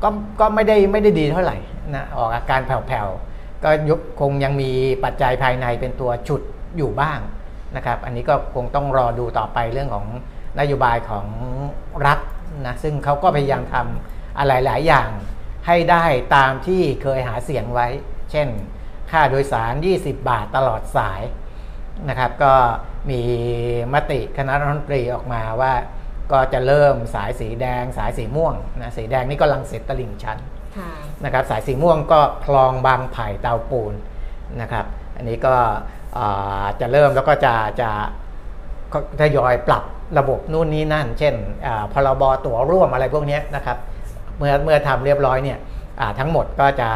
[0.02, 0.08] ก็
[0.40, 1.56] ก็ไม่ได้ไม่ได้ดีเท่าไหร่
[1.94, 4.70] นะออกอาการแผ่วๆก็ยุคงยังมี
[5.04, 6.42] ปัจจัยภายในเป็นตัวฉุด
[6.76, 7.18] อยู่บ้าง
[7.76, 10.06] นะครับ อันนี้ก็คงต้องรอดูต่อไปเรื่องของ
[10.60, 11.26] นโยบายของ
[12.06, 12.18] รัฐ
[12.66, 15.08] นะซึ่งเขาก็พยายามทำอะไรหลายอย่าง
[15.66, 16.04] ให้ได้
[16.36, 17.88] ตามที่เคยหาเสียงไว้
[18.30, 18.48] เช่น
[19.10, 21.20] ค่าโดยสาร 20 บาทตลอดสาย
[22.08, 22.52] นะครับ ก็
[23.10, 23.20] มี
[23.94, 25.72] มติคณะรัฐมนตรีออกมาว่า
[26.32, 30.38] ก็จะเริ่มสายสีแดง สายสีม่วงนะสีแดงนี่ก็ลังเสร็จตลิ่งชัน
[30.78, 30.90] ค่ะ
[31.24, 33.94] นะครับสายสีม่วงก็คลองบางไผ่เตาปูน
[34.60, 34.86] นะครับ
[35.16, 35.54] อันนี้ก็
[36.16, 37.90] อ่าจะเริ่มแล้วก็จะจะ
[39.20, 39.84] ทยอยปรับ
[40.18, 41.34] ระบบนู่นนี่นั่น เช่น
[41.66, 43.78] อ่าพรบตั๋วร่วมอะไรพวกเนี้ยนะครับ
[44.38, 45.58] เมื่อเมื่อทำเรียบร้อยเนี่ย
[46.00, 46.90] อ่าทั้งหมดก็จะ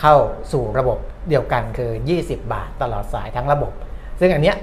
[0.00, 0.14] เข้า
[0.52, 1.90] สู่ระบบเดียวกันคือ
[2.22, 3.72] 20 บาทตลอดสายทั้งระบบ
[4.20, 4.56] ซึ่งอันเนี้ย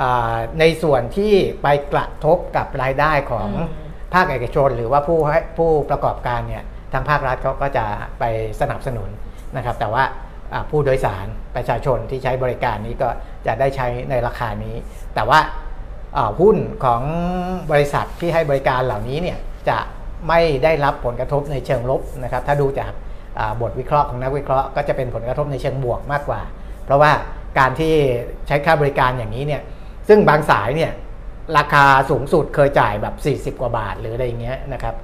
[0.00, 3.70] อ่าในส่วนที่ไปกระทบกับรายได้ของอืม
[4.14, 7.84] ภาคเอกชน หรือว่าผู้ให้ผู้ประกอบการเนี่ยทางภาครัฐเขาก็จะ
[8.18, 8.24] ไป
[8.60, 9.08] สนับสนุน
[9.56, 10.04] นะครับ แต่ว่า
[10.52, 13.08] อ่าผู้โดยสารประชาชนที่ใช้บริการนี้ก็
[13.46, 14.74] จะได้ใช้ในราคานี้
[15.14, 15.40] แต่ว่า
[16.16, 17.02] อ่าหุ้นของ
[17.70, 19.78] บริษัทที่ให้บริการเหล่านี้เนี่ยจะ
[20.28, 22.92] ไม่ได้รับผลกระทบในเชิงลบนะครับ ถ้าดูจาก
[23.38, 26.40] อ่าบทวิเคราะห์ของนักวิเคราะห์ก็จะเป็นผลกระทบในเชิงบวกมากกว่า
[26.84, 27.12] เพราะว่า
[27.58, 27.94] การที่
[28.46, 29.62] ใช้ค่าบริการอย่างนี้เนี่ย
[30.08, 30.92] ซึ่งบางสายเนี่ย
[31.56, 33.06] ราคาสูงสุดเคยจ่ายแบ
[33.52, 34.94] บ 40 กว่าบาทหรืออะไรอย่างเงี้ยนะครับ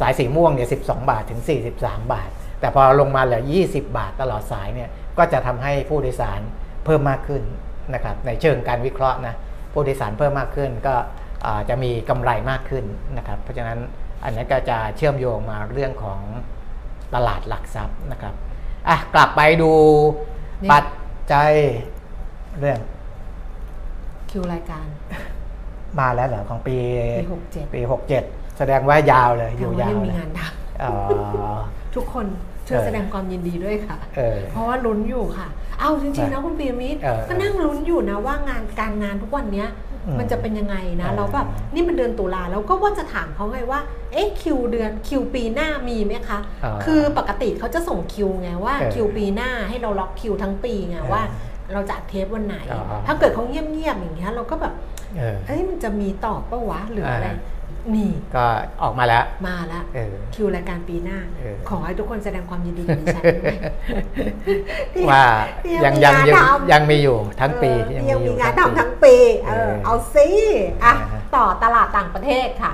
[0.00, 1.40] สายสีม่วงเนี่ย12 บาทถึง
[1.76, 6.40] 43 บาท แต่พอลงมาเหลือ 20 บาทตลอดสายเนี่ยก็จะทำให้ผู้โดยสาร
[6.84, 7.42] เพิ่มมากขึ้น
[7.94, 9.34] นะครับในเชิงการวิเคราะห์นะ
[9.72, 10.94] ผู้โดยสารเพิ่มมากขึ้นก็
[11.68, 12.84] จะมีกำไรมากขึ้น
[13.18, 13.78] นะครับเพราะฉะนั้น
[14.24, 16.20] อันนี้ก็จะเชื่อมโยงมาเรื่องของ
[17.14, 18.34] ตลาดหลักทรัพย์นะครับ
[18.88, 19.72] อะกลับไปดู
[20.70, 20.84] ปัจ
[21.32, 21.52] จัย
[22.58, 22.78] เรื่อง
[24.30, 24.86] คิวรายการ
[25.98, 26.76] มาแล้วเหรอของปี
[27.18, 28.22] ปีหกเจ็ดปีหกเจ็ด
[28.58, 30.40] แสดงว่ายาวเลยอแต่ยู่ว่ายาวยังมีเลยงานท
[30.82, 32.26] อ๋อำทุกคน
[32.66, 35.48] ช่วยเออแสดงความยินดีด้วยค่ะเออเพราะว่าลุ้นอยู่ค่ะ
[35.80, 43.80] เอาจริงๆนะคุณปียมิตรเออก็นั่งลุ้นอยู่นะว่างานการงานทุกวันเนี้ยอื มมันจะเป็นยังไงนะเออเราแบบนี่มันเดือนตุลาแล้วก็ว่าจะถามเขาไงว่า
[44.12, 51.22] เอ๊ะคิวเดือนคิวปีหน้ามีไหมคะเออคือปกติเขาจะส่งคิวไงว่าเออคิวปีหน้าให้เราล็อกคิวทั้งปีไงเออว่า
[51.72, 54.74] เราจะอัดเทปวันไหนอ๋อถ้าเกิดเขาเงียบๆอย่างเงี้ยเราก็แบบ
[55.16, 57.36] เออเอ้ยมันจะมีตอบปะวะหรืออะไรอ่า
[57.94, 58.44] นี่ก็
[58.82, 63.58] ออกมาแล้ว มาแล้วเออคิวรายการปีหน้าเออขอให้ทุกคนแสดงความยินดีกับดิฉันด้วย
[65.10, 65.24] ว่า
[65.64, 69.14] ที่ยังมียังงานยังทำยังมีอยู่ทั้งปีเออยังยังมีอมียู่งานทั้งปีทำทั้งปี
[69.46, 70.28] เอเอออเอาซิ
[70.84, 72.72] อะอ่าฮะต่อตลาดต่างประเทศค่ะ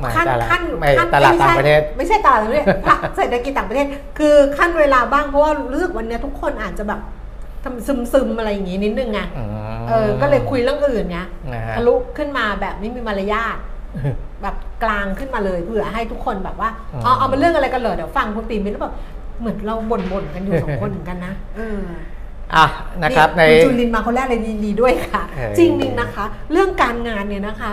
[0.00, 2.64] ไม่ขั้นตลาดขั้นไม่ขั้นตลาดไม่ใช่ต่างประเทศ ไม่ใช่ตลาดต่างประเทศ
[3.16, 3.86] เศรษฐกิจต่างประเทศ
[4.18, 7.00] คือขั้นเวลาบ้างเพราะว่ารู้สึกวันเนี้ยทุกคนอาจจะแบบ
[7.64, 9.44] ทำซึมซึมๆอะไรอย่างงี้นิดนึงไงอื
[9.82, 11.18] มเออ ก็เลยคุยเรื่องอื่นไง
[11.52, 13.56] นะฮะทะลุขึ้นมาแบบไม่มีมารยาท
[14.42, 18.94] แบบกลางขึ้นมาเลยเผื่อให้ทุกคนแบบว่าอืมอ๋อเอามาเรื่องอะไรกันเลยเดี๋ยวฟังคุณปีมิตรแล้วแบบ
[19.40, 21.80] เหมือนเราบ่นๆกันอยู่สองคนเหมือนกันนะเออ
[22.54, 22.66] อะ
[23.02, 27.72] นะครับในคุณจูลินมาคนแรกเลยยินดีด้วยค่ะเออจริงจริงนะคะ เรื่องการงานเนี่ยนะคะ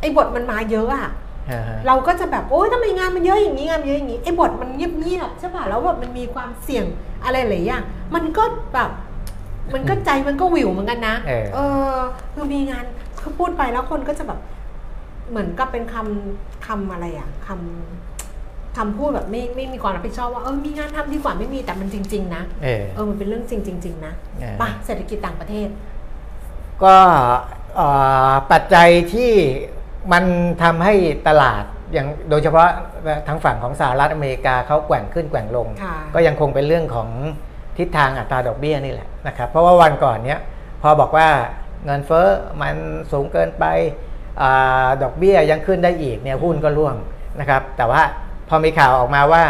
[0.00, 1.10] ไอ้บทมันมาเยอะอะ
[1.50, 6.84] อ่าฮะเราก็จะแบบโอ๊ยทำไมงานมันเยอะอย่างนี้งานมันเยอะอย่างนี้ไอ้บทมันเงียบๆใช่ป่ะแล้วแบบมันมีความเสี่ยง
[7.24, 7.82] อะไรหลายอย่าง
[8.14, 8.44] มันก็
[8.74, 8.90] แบบ
[9.74, 11.58] มันก็ใจมันก็วิวเหมือนกันนะเออเอ
[11.94, 11.96] อ
[12.34, 12.84] คือมีงาน
[13.22, 14.38] คือพูดไปแล้วคนก็จะแบบ
[15.30, 25.68] เหมือนกับเป็นคำคำอะไรอะคำคำพูดแบบไม่ไม่มีความรับผิดชอบว่าเออมีงานทำดีกว่าไม่มีแต่มันจริง ๆ นะเออเออมันเป็นเรื่องจริงจริงๆนะเออป่ะเศรษฐกิจต่างประเทศ
[26.82, 26.96] ก็
[27.76, 27.88] เอ่
[28.30, 29.32] อปัจจัยที่
[30.12, 30.24] มัน
[30.62, 30.94] ทำให้
[31.28, 32.68] ตลาดอย่างโดยเฉพาะ
[33.28, 37.08] ทางฝั่งของสหรัฐอเมริกาเขาแกว่งขึ้นแกว่งลงค่ะก็ยังคงเป็นเรื่องของ
[37.78, 40.40] ทิศทางอัตราดอกเบี้ยนี่แหละนะครับเพราะว่าวันก่อนเนี้ย
[40.82, 41.28] พอบอกว่า
[41.84, 42.26] เงินเฟ้อ
[42.62, 42.76] มัน
[43.12, 44.09] สูงเกินไปอา
[45.02, 46.94] ดอกเบี้ยยังขึ้นได้อีกเนี่ยหุ้นก็ร่วง
[47.40, 48.02] นะครับแต่ว่า
[48.48, 49.44] พอมีข่าวออกมาว่า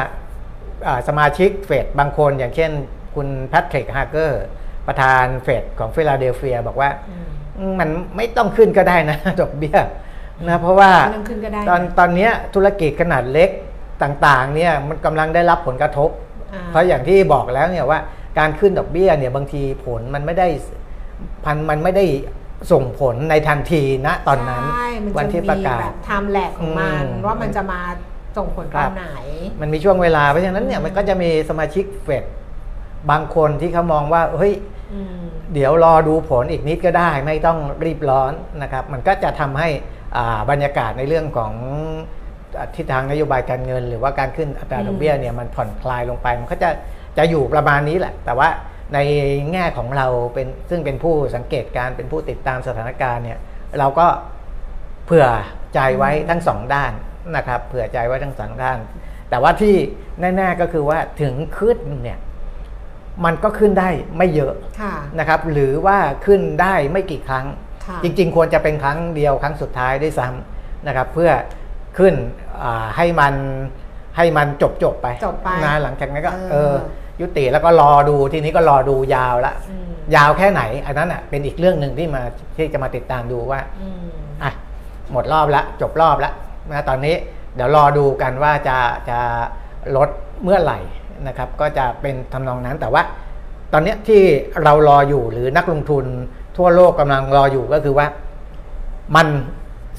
[0.86, 2.70] อ่าสมาชิกเฟดบางคนอย่างเช่น
[3.14, 4.42] คุณแพทริกฮาร์เกอร์
[4.86, 7.26] ประธานเฟดของฟิลาเดลเฟียบอกว่าอืม
[7.58, 9.78] อืมมันไม่ต้องขึ้นก็ได้นะดอกเบี้ย
[10.48, 13.50] นะเพราะว่าไม่ต้องขึ้นก็ได้นะตอนตอนเนี้ยธุรกิจขนาดเล็ก
[14.02, 16.10] ต่างๆเนี่ยมันกำลังได้รับผลกระทบ
[16.52, 17.98] อ่าเพราะอย่างที่บอกแล้วเนี่ยว่า
[18.38, 20.48] การขึ้นดอกเบี้ยเนี่ยบางทีผลมันไม่ได้
[21.44, 22.04] พันมันไม่ได้
[22.72, 27.80] ส่งผลในทันทีนะตอนนั้นใช่มันวันจะที่มีประกาแบศบไทม์แลกของมันอืมว่ามันจะมา
[28.36, 29.08] ส่งผลครัตอบนไหน
[29.60, 32.24] มันมีช่วงเวลาเพราะฉะนั้นเนี่ยมันก็จะมีสมาชิกเฟด
[33.10, 34.54] บางคนที่เขามองว่าเฮ้ย
[34.92, 35.20] อืม
[35.54, 39.68] เดี๋ยวรอดูผลอีกนิดก็ได้ ไม่ต้องรีบร้อนนะครับ มันก็จะทำให้
[40.16, 41.52] อ่าบรรยากาศในเรื่องของ
[42.58, 46.70] อ่าทิศทางนโยบายการเงิน หรือว่าการขึ้นอัตราดอกเบี้ยเนี่ยมันผ่อนคลายลงไป มันก็จะ
[47.18, 48.48] จะอยู่ประมาณนี้แหละ แต่ว่า
[48.94, 48.98] ใน
[49.52, 53.38] แง่ของเราเป็นซึ่งเป็นผู้สังเกตการณ์เป็นผู้ติดตามสถานการณ์เนี่ย
[53.78, 54.06] เราก็
[55.06, 55.26] เผื่อ
[55.74, 56.92] ใจไว้ทั้งสองด้าน
[57.36, 58.78] นะครับเผื่อใจไว้ทั้งสองด้าน
[59.30, 59.74] แต่ว่าที่
[60.20, 62.18] แน่ๆก็คือว่าถึงขึ้นเนี่ย
[63.24, 67.46] มันก็ขึ้นได้ไม่เยอะค่ะนะครับ หรือว่าขึ้นได้ไม่กี่ครั้ง
[67.86, 71.30] ค่ะจริง ๆ ควรจะเป็นครั้งเดียวครั้งสุดท้ายด้วยซ้ำนะครับ เพื่อ
[71.98, 72.14] ขึ้น
[72.62, 73.34] อ่าให้มัน
[74.16, 76.72] ให้มันจบจบๆไปจบไปนะหลังจากนั้นก็เออเออ
[77.20, 82.22] ยุติแล้วก็รอดูทีนี้ก็รอดูยาวละอืมยาวแค่ไหน อันนั้นอะเป็นอีกเรื่องหนึ่งที่มา
[82.56, 84.00] ที่จะมาติดตามดูว่าอืม
[84.42, 84.52] อะ
[85.12, 86.32] หมดรอบแล้วจบรอบแล้ว
[86.72, 87.14] นะตอนนี้
[87.54, 88.76] เดี๋ยวรอดูกันว่าจะ
[89.10, 89.18] จะ
[89.96, 90.08] ลด
[90.42, 90.78] เมื่อไหร่
[91.26, 93.02] นะครับ ก็จะเป็นทำนองนั้นแต่ว่า
[93.72, 94.22] ตอนเนี้ยที่
[94.62, 96.04] เรารออยู่หรือนักลงทุน
[96.56, 98.06] ทั่วโลกกำลังรออยู่ก็คือว่า
[99.16, 99.28] มัน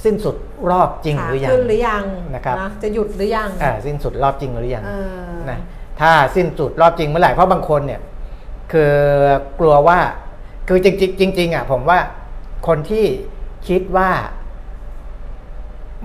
[0.03, 0.36] สิ้นสุด
[0.71, 2.03] รอบจริงขาหรือยังขึ้นหรือยัง
[2.36, 4.91] นะครับ จะหยุดหรือยังอ่าสิ้นสุดรอบจริงหรือยังเอ
[5.31, 5.60] อนะ
[5.99, 8.01] ถ้าสิ้นสุดรอบจริงเมื่อไหร่เพราะบางคนเนี่ย
[8.71, 8.93] คือ
[9.60, 9.99] กลัวว่า
[10.67, 11.99] คือจริงๆจริงๆอะผมว่า
[12.67, 13.06] คนที่
[13.67, 14.12] คิดว่า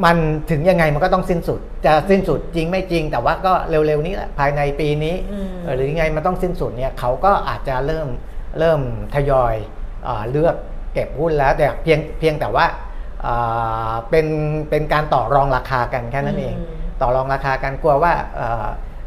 [0.04, 0.16] มัน
[0.50, 8.08] ถึงยังไงมันก็ต้องสิ้นสุด จะสิ้นสุดจริงไม่จริง แต่ว่าก็เร็วๆนี้แหละภายในปีนี้อืมเออหรือยังไงมันต้องสิ้นสุดเนี่ยเขาก็อาจจะเริ่ม
[8.58, 8.80] เริ่ม
[9.14, 9.54] ทยอย
[10.06, 10.56] อาเลือก
[10.92, 12.66] เก็บหุ้นแล้ว แต่เพียงเพียงแต่ว่า
[13.26, 14.26] อ่าเป็น
[14.70, 18.12] เป็นการต่อรองราคากันแค่นั้นเองอืมต่อรองราคากันกลัวว่า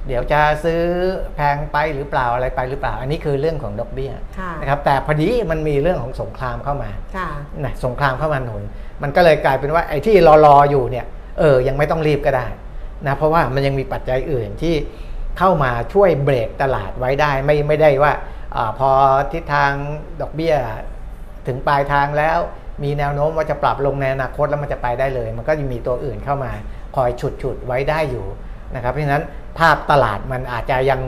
[0.10, 0.82] เอ่อเดี๋ยวจะซื้อ
[1.36, 7.30] แพงไปหรือเปล่าอะไรไปหรือเปล่า อันนี้คือเรื่องของดอกเบี้ยค่ะนะครับแต่พอดีมันมีเรื่องของสงครามเข้ามาค่ะ
[7.64, 8.64] นะสงครามเข้ามาหนุน
[9.04, 11.06] มันก็เลยกลายเป็นว่าไอ้ที่รอรอๆอยู่เนี่ย
[11.40, 12.48] เออยังไม่ต้องรีบก็ได้
[13.08, 14.76] นะเพราะว่ามันยังมีปัจจัยอื่นที่
[15.40, 18.14] เข้ามาช่วยเบรกตลาดไว้ได้ไม่ไม่ได้ว่า
[18.56, 18.90] อาพอ
[19.32, 19.72] ทิศทาง
[20.22, 20.54] ดอกเบี้ย
[21.48, 22.40] ถึงปลายทางแล้ว
[22.84, 26.52] มีแนวโน้มว่าจะปรับลงในอนาคตแล้วมันจะไปได้เลย มันก็จะมีตัวอื่นเข้ามา
[26.96, 28.26] คอยฉุดฉุดไว้ได้อยู่
[28.76, 29.24] นะครับเพราะฉะนั้น
[29.60, 31.02] ภาพตลาดมันอาจจะยัง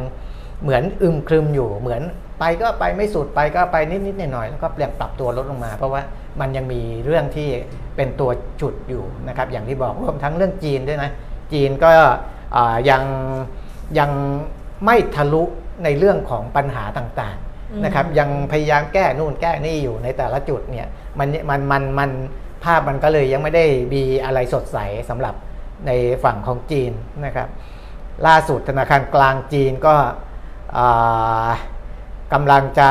[0.61, 2.01] เหมือนอึมครึมอยู่เหมือน
[2.39, 6.01] ไปก็ไปไม่สุดไปก็ไปนิดนิดหน่อยหน่อยๆแล้วก็เปลี่ยนปรับตัวลดลงมา เพราะว่า
[6.39, 7.49] มันยังมีเรื่องที่
[7.95, 11.11] เป็นตัวจุดอยู่นะครับอย่างที่บอกรวมทั้งเรื่องจีนด้วยนะ
[11.53, 11.91] จีนก็
[12.89, 13.03] ยัง
[13.99, 14.11] ยัง
[14.85, 15.43] ไม่ทะลุ
[15.83, 20.87] ในเรื่องของปัญหาต่างๆนะครับยังพยายามแก้นู่นแก้นี่อยู่ในแต่ละจุดเนี่ย
[21.19, 22.09] มันมันมันมัน
[22.63, 24.77] ภาพมันก็เลยยังไม่ได้มีอะไรสดใส
[25.09, 25.35] สำหรับ
[25.87, 25.91] ใน
[26.23, 26.91] ฝั่งของจีน
[27.25, 27.49] นะครับ
[28.27, 29.95] ล่าสุดธนาคารกลางจีนก็
[30.77, 31.49] อ่า
[32.33, 32.89] กำลังจะ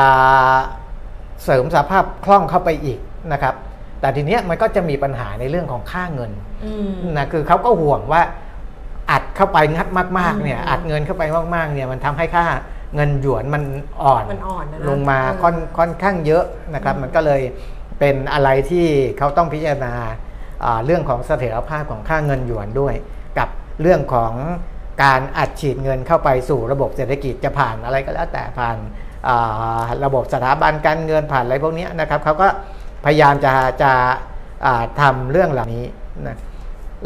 [1.43, 2.99] เสริมสภาพคล่องเข้าไปอีก
[3.33, 3.55] นะครับ
[3.99, 6.31] แต่ทีเนี้ยมันก็จะมีปัญหาในเรื่องของค่าเงิน
[6.65, 8.21] อืมนะคือเขาก็ห่วงว่า
[9.11, 9.87] อัดเข้าไปงัด
[10.19, 11.23] มากๆเนี่ยอืมอัดเงินเข้าไป
[11.55, 12.45] มากๆเนี่ยมันทำให้ค่า
[12.95, 13.63] เงินหยวนมัน
[14.01, 17.41] อ่อนมันอ่อนนะนะลงมาเออค่อนค่อนข้างเยอะนะครับอืมมันก็เลย
[17.99, 18.85] เป็นอะไรที่
[19.17, 20.30] เขาต้องพิจารณาอ่า
[20.85, 22.95] เรื่องของเสถียรภาพของค่าเงินหยวนด้วย
[23.37, 23.49] กับ
[23.81, 24.33] เรื่องของ
[25.03, 32.47] การอัดฉีดเงินเข้าไปสู่ระบบเศรษฐกิจจะผ่านอะไรก็แล้วแต่ผ่านาระบบสถาบันการเงินผ่านอะไรพวกนี้นะครับเขาก็
[33.05, 33.91] พยายามจะจะ
[35.01, 35.85] ทำเรื่องเหล่านี้
[36.27, 36.37] นะ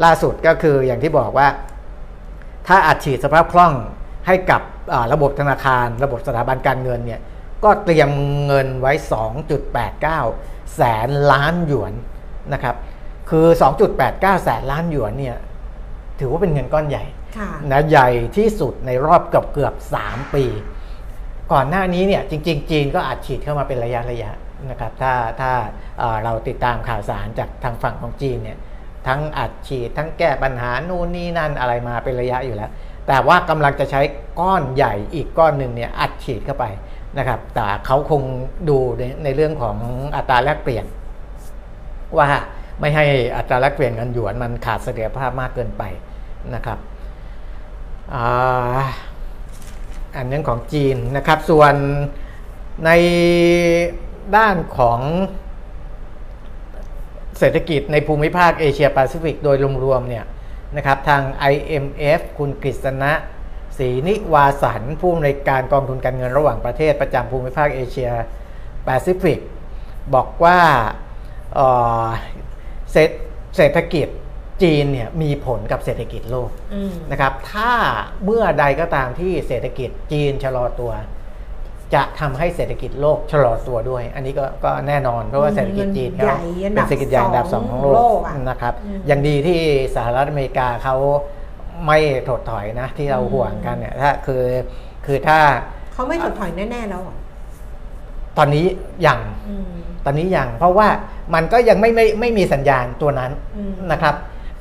[0.04, 1.48] ล่าสุดก็คืออย่างที่บอกว่า
[2.68, 3.74] ถ้าอัดฉีดสภาพคล่อง
[4.28, 4.62] ให้กับ
[5.14, 7.22] ระบบธนาคาร ระบบสถาบันการเงินเนี่ย
[7.64, 8.10] ก็เตรียม
[8.48, 8.94] เงินไว้
[9.64, 11.94] 2.89 แสนล้านหยวน
[12.54, 12.76] นะครับ
[13.30, 13.46] คือ
[13.96, 15.38] 2.89 แสนล้านหยวนเนี่ย
[16.20, 17.04] ถือว่าเป็นเงินก้อนใหญ่
[17.38, 19.74] ค่ะนะใหญ่ที่สุดในรอบเกือบเกือบ
[20.06, 20.46] 3 ปี
[21.52, 24.32] ก่อนหน้านี้เนี่ยจริง ๆ จีนก็อัดฉีดเข้ามาเป็นระยะระยะ
[24.70, 25.52] นะครับถ้าถ้า
[26.00, 28.58] เอ่อเราติดตามข่าวสารจากทางฝั่งของจีนเนี่ย
[29.08, 32.70] ทั้งอัดฉีดทั้งแก้ปัญหานู่นนี่นั่นอะไรมาเป็นระยะอยู่แล้ว
[33.08, 34.02] แต่ว่ากำลังจะใช้
[34.40, 36.66] ก้อนใหญ่อีกก้อนหนึ่งเนี่ยอัดฉีดเข้าไป
[37.18, 38.22] นะครับ แต่เขาคง
[38.70, 39.78] ดูในในเรื่องของ
[40.16, 40.86] อัตราแลกเปลี่ยน
[42.18, 42.28] ว่า
[42.80, 43.06] ไม่ให้
[43.38, 45.84] อัตราแลกเปลี่ยนเงินหยวนมันขาดเสถียรภาพมากเกินไป
[46.56, 46.80] นะครับ
[50.18, 51.76] อันนั้ของจีนนะครับ ส่วน
[52.86, 52.92] ใน
[54.36, 55.00] ด้านของ
[57.40, 60.26] เศรษฐกิจในภูมิภาคเอเชียแปซิฟิกโดยรวมๆเนี่ย
[60.76, 61.22] นะครับทาง
[61.54, 63.12] IMF คุณกฤษณะ
[63.78, 68.10] ศรีนิวาสันผู้อำนวยการกองทุนการเงินระหว่างประเทศประจำภูมิภาคเอเชีย
[68.86, 69.40] แปซิฟิก
[70.16, 70.60] บอกว่า
[72.96, 73.12] เอ่อเศรษ
[73.58, 74.08] เศรษฐกิจ
[74.64, 77.72] จีนเนี่ยมีผลกับเศรษฐกิจโลกอืมนะครับ ถ้า
[78.26, 80.92] เมื่อใดก็ตามที่เศรษฐกิจจีนชะลอตัว
[81.96, 89.60] จะทำให้เศรษฐกิจโลกชะลอตัวด้วย อันนี้ก็ก็แน่นอนเพราะว่าเศรษฐกิจจีนเขาใหญ่อันดับเป็นเศรษฐกิจใหญ่อันดับสองของโลโลกอะนะครับอืมอย่างดีที่
[89.96, 90.96] สหรัฐอเมริกาเขา
[91.86, 94.44] ไม่ถดถอยนะ ที่เราอืมห่วงกันเนี่ยถ้าคือ
[95.06, 95.40] คือถ้า
[95.94, 97.16] เขาไม่ถดถอยแน่ๆแล้วเหรอ
[98.38, 98.66] ตอนนี้
[99.06, 100.88] ยังอืม ตอนนี้ยังเพราะว่า
[101.34, 104.16] มันก็ยังไม่ไม่ไม่มีสัญญาณตัวนั้นอืมนะครับ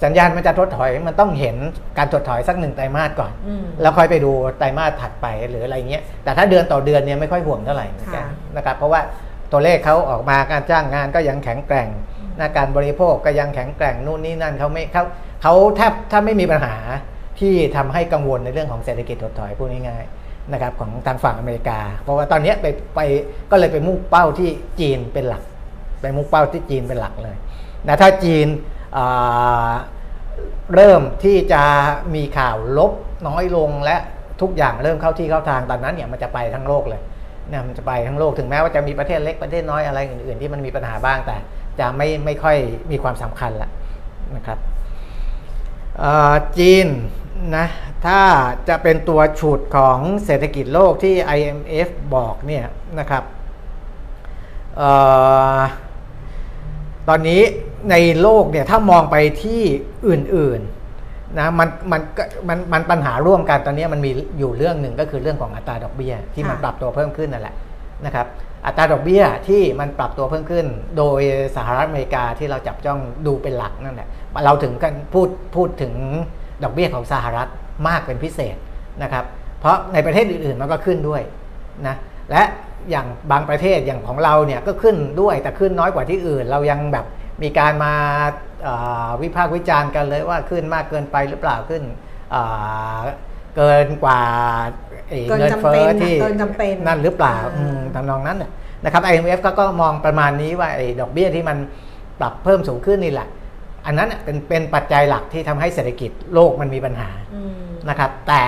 [0.05, 1.57] สัญญาณมันจะถดถอยมันต้องเห็น
[1.99, 9.01] การถดถอยสักหนึ่งไตรมาสก่อนอืมแล้วค่อยไปดูไตรมาสถัดไปหรืออะไรเงี้ยแต่ถ้าเดือนต่อเดือนเนี่ยไม่ค่อยห่วงเท่าไหร่เหมือนกันค่ะนะครับ เพราะว่า
[9.53, 11.89] ตัวเลขเขาออกมาการจ้างงานก็ยังแข็งแกร่ง
[12.41, 15.03] นะการบริโภคก็ยังแข็งแกร่งนู่นนี่นั่นเขาไม่เขา
[15.43, 16.77] เขาแทบถ้าไม่มีปัญหา
[17.39, 23.01] ที่ทำให้กังวลในเรื่องของเศรษฐกิจถดถอยพูดง่ายๆ นะครับของทางฝั่งอเมริกา เพราะว่าตอนนี้ไปไป
[23.51, 25.43] ก็เลยไปมุ่งเป้าที่จีนเป็นหลัก
[26.01, 27.37] ไปมุ่งเป้าที่จีนเป็นหลักเลย
[27.87, 28.47] นะถ้าจีน
[30.75, 31.63] เริ่มที่จะ
[32.15, 32.93] มีข่าวลบ
[33.29, 33.97] น้อยลงและ
[34.41, 37.01] ทุกอย่างเริ่มเข้าที่เข้าทางตอนนั้นเนี่ยมันจะไปทั้งโลกเลย
[37.49, 41.37] เนี่ยมันจะไปทั้งโลกถึงแม้ว่าจะมีประเทศเล็กประเทศน้อยอะไรอื่น ๆ ที่มันมีปัญหาบ้างแต่
[41.81, 42.57] จะไม่ไม่ค่อย
[42.91, 43.71] มีความสำคัญละ
[44.37, 44.59] นะครับ
[46.59, 46.87] จีน
[47.57, 47.67] นะ
[48.07, 48.21] ถ้า
[48.69, 52.65] จะเป็นตัวฉุดของเศรษฐกิจโลกที่ IMF บอกเนี่ย
[52.99, 53.25] นะครับ
[54.81, 54.83] อ
[55.59, 55.61] อ
[57.09, 57.43] ตอนนี้
[57.91, 59.63] ในโลกเนี่ยถ้ามองไปที่
[60.09, 62.01] อื่นๆนะมันมัน
[62.49, 67.55] มันมันปัญหาร่วมกันตอนนี้มันมีอยู่เรื่องหนึ่งก็คือเรื่องของอัตราดอกเบี้ย ที่มันปรับตัวเพิ่มขึ้นนั่นแหละ
[68.07, 68.27] นะครับ
[68.67, 70.67] อัตราดอกเบี้ยที่มันปรับตัวเพิ่มขึ้น
[70.99, 71.21] โดย
[71.57, 74.09] สหรัฐอเมริกาที่เราจับจ้องดูเป็นหลักนั่นแหละ
[74.45, 75.95] เราถึงกันพูดพูดถึง
[76.63, 77.49] ดอกเบี้ยของสหรัฐ
[77.89, 78.57] มากเป็นพิเศษ
[79.03, 79.25] นะครับ
[79.61, 81.23] เพราะในประเทศอื่นๆมันก็ขึ้นด้วย
[81.87, 81.97] นะ
[82.31, 82.43] และ
[82.91, 87.07] อย่างบางประเทศอย่างของเราเนี่ยก็ขึ้นด้วยแต่ขึ้นน้อยกว่าที่อื่น เรายังแบบ
[87.43, 87.93] มีการมา
[88.65, 88.75] เอ่
[89.07, 91.83] อวิพากษ์วิจารณ์กันเลยว่าขึ้นมากเกินไปหรือเปล่าขึ้น
[92.31, 92.43] เอ่
[92.97, 92.99] อ
[93.57, 94.21] เกินกว่า
[95.09, 98.51] ไอ้เกินเงินจำเฟ้เป็นออะที่เกินจำเป็นนั่นหรือเปล่าอ่าอืมทำนองนั้นน่ะ
[98.85, 101.57] นะครับ IMF ก็ก็มองประมาณนี้ว่าไอ้ดอกเบี้ยที่มัน
[102.21, 103.29] ปรับเพิ่มสูงขึ้นนี่แหละ
[103.87, 107.53] อันนั้นน่ะเป็นเป็นปัจจัยหลักที่ทำให้เศรษฐกิจโลกมันมีปัญหาอืม
[107.89, 108.43] นะครับ แต่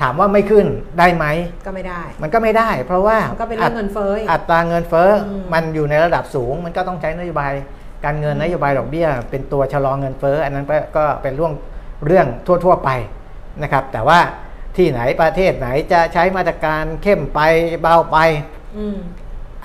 [0.00, 0.66] ถามว่าไม่ขึ้น
[0.98, 1.26] ได้ไหม
[1.66, 7.52] ก็ไม่ได้ มันก็ไม่ได้ เพราะว่ามันก็เป็นเรื่องเงินเฟ้ออีกอัตราเงินเฟ้ออมมันอยู่ในระดับสูง มันก็ต้องใช้นโยบาย
[8.04, 11.52] การเงินนโยบายดอกเบี้ย เป็นตัวชะลอเงินเฟ้ออันนั้นก็ก็เป็นเรื่อง
[12.06, 12.26] เรื่อง
[12.64, 12.90] ทั่ว ๆ ไป
[13.62, 14.18] นะครับ แต่ว่า
[14.76, 17.40] ที่ไหนประเทศไหนจะใช้มาตรการเข้มไป
[17.80, 18.16] เบาไป
[18.78, 18.96] อืม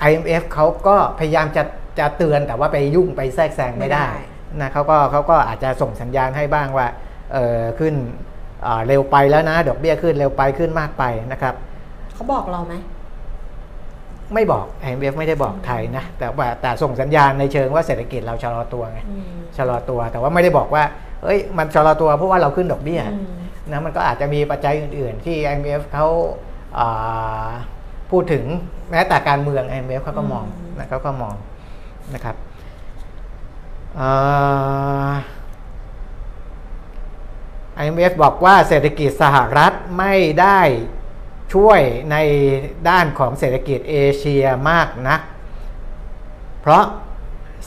[0.08, 1.62] IMF เขาก็พยายามจะ
[1.98, 6.86] จะเตือนแต่ว่าไปยุ่งไปแทรกแซงไม่ได้ไม่ได้ นะเขาก็เขาก็อาจจะส่งสัญญาณให้บ้างว่า
[7.32, 7.94] เออขึ้น
[8.66, 11.54] อ่าเร็วไปแล้วนะดอกเบี้ยขึ้นเร็วไปขึ้นมากไปนะครับ
[12.14, 12.74] เขาบอกเราไหม
[14.34, 19.24] ไม่บอก IMF ไม่ได้บอกไทยนะ แต่ว่าแต่ส่งสัญญาณในเชิงว่าเศรษฐกิจเราชะลอตัวไงอืม
[19.56, 20.82] ชะลอตัวแต่ว่าไม่ได้บอกว่า
[21.22, 23.28] เอ้ยมันชะลอตัวเพราะว่าเราขึ้นดอกเบี้ยอืม
[23.72, 26.06] นะมันก็อาจจะมีปัจจัยอื่น ๆ ที่ IMF เขา
[26.78, 27.48] อ่า
[28.10, 28.44] พูดถึง
[28.90, 31.34] แม้แต่การเมือง IMF เขาก็มองอืมนะเขาก็มอง
[32.14, 32.47] นะครับอ่า
[37.82, 40.60] IMF บอกว่าเศรษฐกิจสหรัฐไม่ได้
[41.54, 41.80] ช่วย
[42.12, 42.16] ใน
[42.88, 45.20] ด้านของเศรษฐกิจเอเชียมากนัก
[46.60, 46.84] เพราะ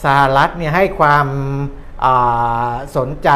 [0.04, 1.26] สหรัฐเนี่ยให้ความ
[2.04, 3.30] อ่าสนใจ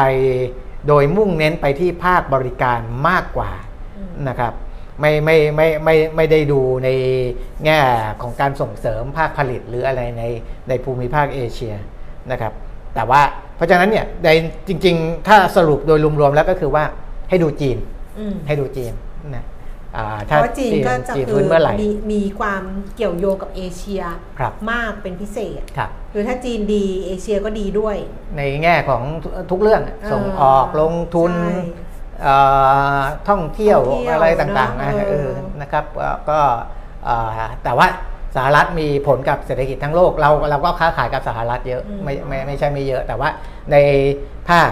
[0.87, 3.51] โดยมุ่งเน้นไปที่ภาคบริการมากกว่า
[3.97, 4.53] อืมนะครับ
[4.99, 6.89] ไม่ไม่ไม่ไม่ไม่ได้ดูใน
[7.65, 7.79] แง่
[8.21, 10.23] ของการส่งเสริมภาคผลิตหรืออะไรใน
[10.69, 11.75] ในภูมิภาคเอเชีย
[12.31, 12.53] นะครับ
[12.97, 13.21] แต่ว่า
[13.55, 14.27] เพราะฉะนั้นเนี่ยใน
[14.67, 16.83] จริง ๆ ถ้าสรุปโดยรวมๆแล้วก็คือว่า
[17.29, 17.77] ให้ดูจีน
[18.19, 18.93] อืมให้ดูจีน
[19.35, 19.45] นะ
[19.95, 22.63] อ่าเพถ้าราะจีนก็จะจีนคืฟื้อนเมื่อไหร่มีมีความ
[22.95, 24.01] เกี่ยวโยงกับเอเชีย
[24.39, 27.95] ครับมากเป็นพิเศษครับคือถ้าจีนดีเอเชียก็ดีด้วย
[28.37, 31.61] ในแง่ของทุทุกเรื่องอะเออส่งออกลงทุนใช่
[32.21, 32.35] เอ่
[32.99, 35.29] อท่องเที่ยวท่องเที่ยวอะไรต่างๆเนอะนะเออเออ
[35.61, 36.39] นะครับก็ก็
[37.05, 37.29] เอ่อ
[37.63, 37.87] แต่ว่า
[38.35, 43.29] สหรัฐมีผลกับเศรษฐกิจทั้งโลก เราเราก็ค้าขายกับสหรัฐเยอะไม่ไม่ไม่ใช่ไม่เยอะ แต่ว่า
[43.71, 43.75] ใน
[44.49, 44.71] ภาค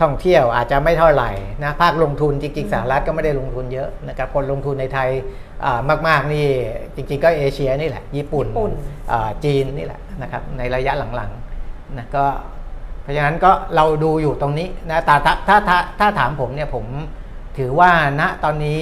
[0.00, 1.30] ท่องเที่ยวอาจจะไม่เท่าไหร่
[1.64, 5.08] นะภาคลงทุนจริงๆสหรัฐก็ไม่ได้ลงทุนเยอะนะครับคนลงทุนในไทย
[5.64, 6.46] อ่ามากๆนี่
[6.94, 8.72] จริงๆก็เอเชียนี่แหละ ญี่ปุ่นญี่ปุ่น
[9.12, 12.24] อ่าจีนนี่แหละนะครับในระยะหลังๆนะก็
[13.02, 16.84] เพราะฉะนั้นก็เราดูอยู่ตรงนี้นะแต่ถ้าถ้าถ้าถ้าถามผมเนี่ยผม
[17.58, 18.80] ถือว่าณตอนนี้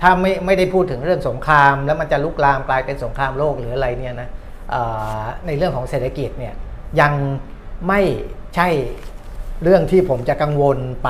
[0.00, 4.28] ถ้าไม่ไม่ได้พูดถึงเรื่องสงคราม แล้วมันจะลุกลามกลายเป็นสงครามโลกหรืออะไรเนี่ยนะ
[4.70, 4.82] เอ่
[5.20, 6.54] อในเรื่องของเศรษฐกิจเนี่ย
[7.00, 7.12] ยัง
[7.88, 8.00] ไม่
[8.54, 8.68] ใช่
[9.62, 11.08] เรื่องที่ผมจะกังวลไป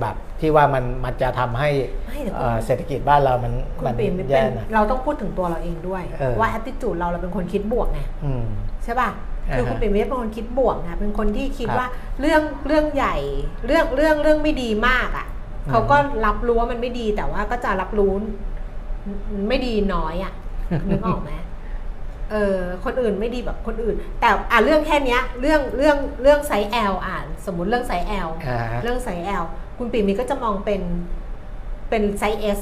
[0.00, 1.70] แบบที่ว่ามันมันจะทำให้
[2.08, 8.44] ไม่แต่คุณเอ่อเศรษฐกิจบ้านเรามันคุณมันปิ่มเป็นแย่นะเราต้องพูดถึงตัวเราเองด้วยเออว่าแอ t ติจูดเราเราเป็นคนคิดบวกไงอืม
[8.84, 9.08] ใช่ป่ะ
[9.56, 11.88] คืออ่าฮะคุณปิ่มไม่ได้เป็นคนคิดบวกนะเป็นคนที่คิดครับว่า
[12.20, 13.16] เรื่องเรื่องใหญ่
[13.66, 15.96] เรื่องเรื่องเรื่องไม่ดีมากอะ่ะอืม เขาก็
[16.26, 18.12] รับรู้ว่ามันไม่ดีแต่ว่าก็จะรับรู้
[19.48, 20.32] ไม่ดีน้อยอะ่ะ
[20.88, 21.30] นึกออกไหม
[22.30, 29.44] เออคนอื่นไม่ดีแบบคนอื่น แต่อะเรื่องแค่เนี้ยเรื่องเรื่องเรื่องไซส์ L อ่าน สมมุติเรื่องไซส์ L อ่าฮะเรื่องไซส์ L
[29.78, 30.82] คุณปิ่มมีก็จะมองเป็น
[31.90, 32.58] เป็นไซส์ S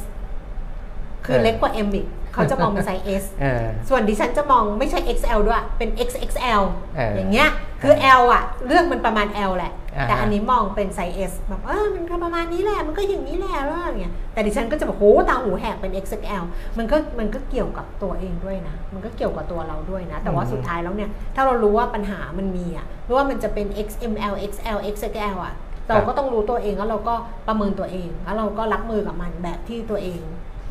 [1.24, 6.62] คือเออเล็กกว่า M อีกเขาจะมองเป็นไซส์ S เออส่วนดิฉันจะมองไม่ใช่ XL ด้วย เป็น XXL
[6.96, 7.48] เอออย่างเงี้ย
[7.82, 9.77] คือ L อะ เรื่องมันประมาณ L แหละอ่าฮะ
[10.08, 16.44] แต่อันนี้มองเป็นไซส์ S แบบเออมันก็ประมาณนี้แหละ มันก็อย่างนี้แหละแล้วอย่างเงี้ยแต่ดิฉันก็จะบอกโหตาหูแหกเป็น XXL
[16.78, 25.54] มันก็มันก็เกี่ยวกับตัวเองด้วยนะ มันก็เกี่ยวกับตัวเราด้วยนะ แต่ว่าสุดท้ายแล้วเนี่ยถ้าเรารู้ว่าปัญหามันมีอะไม่ว่ามันจะเป็น XML XL XXL อะ
[25.88, 27.14] เราก็ต้องรู้ตัวเองแล้วเราก็
[27.48, 30.20] ประเมินตัวเองแล้วเราก็รับมือกับมันแบบที่ตัวเอง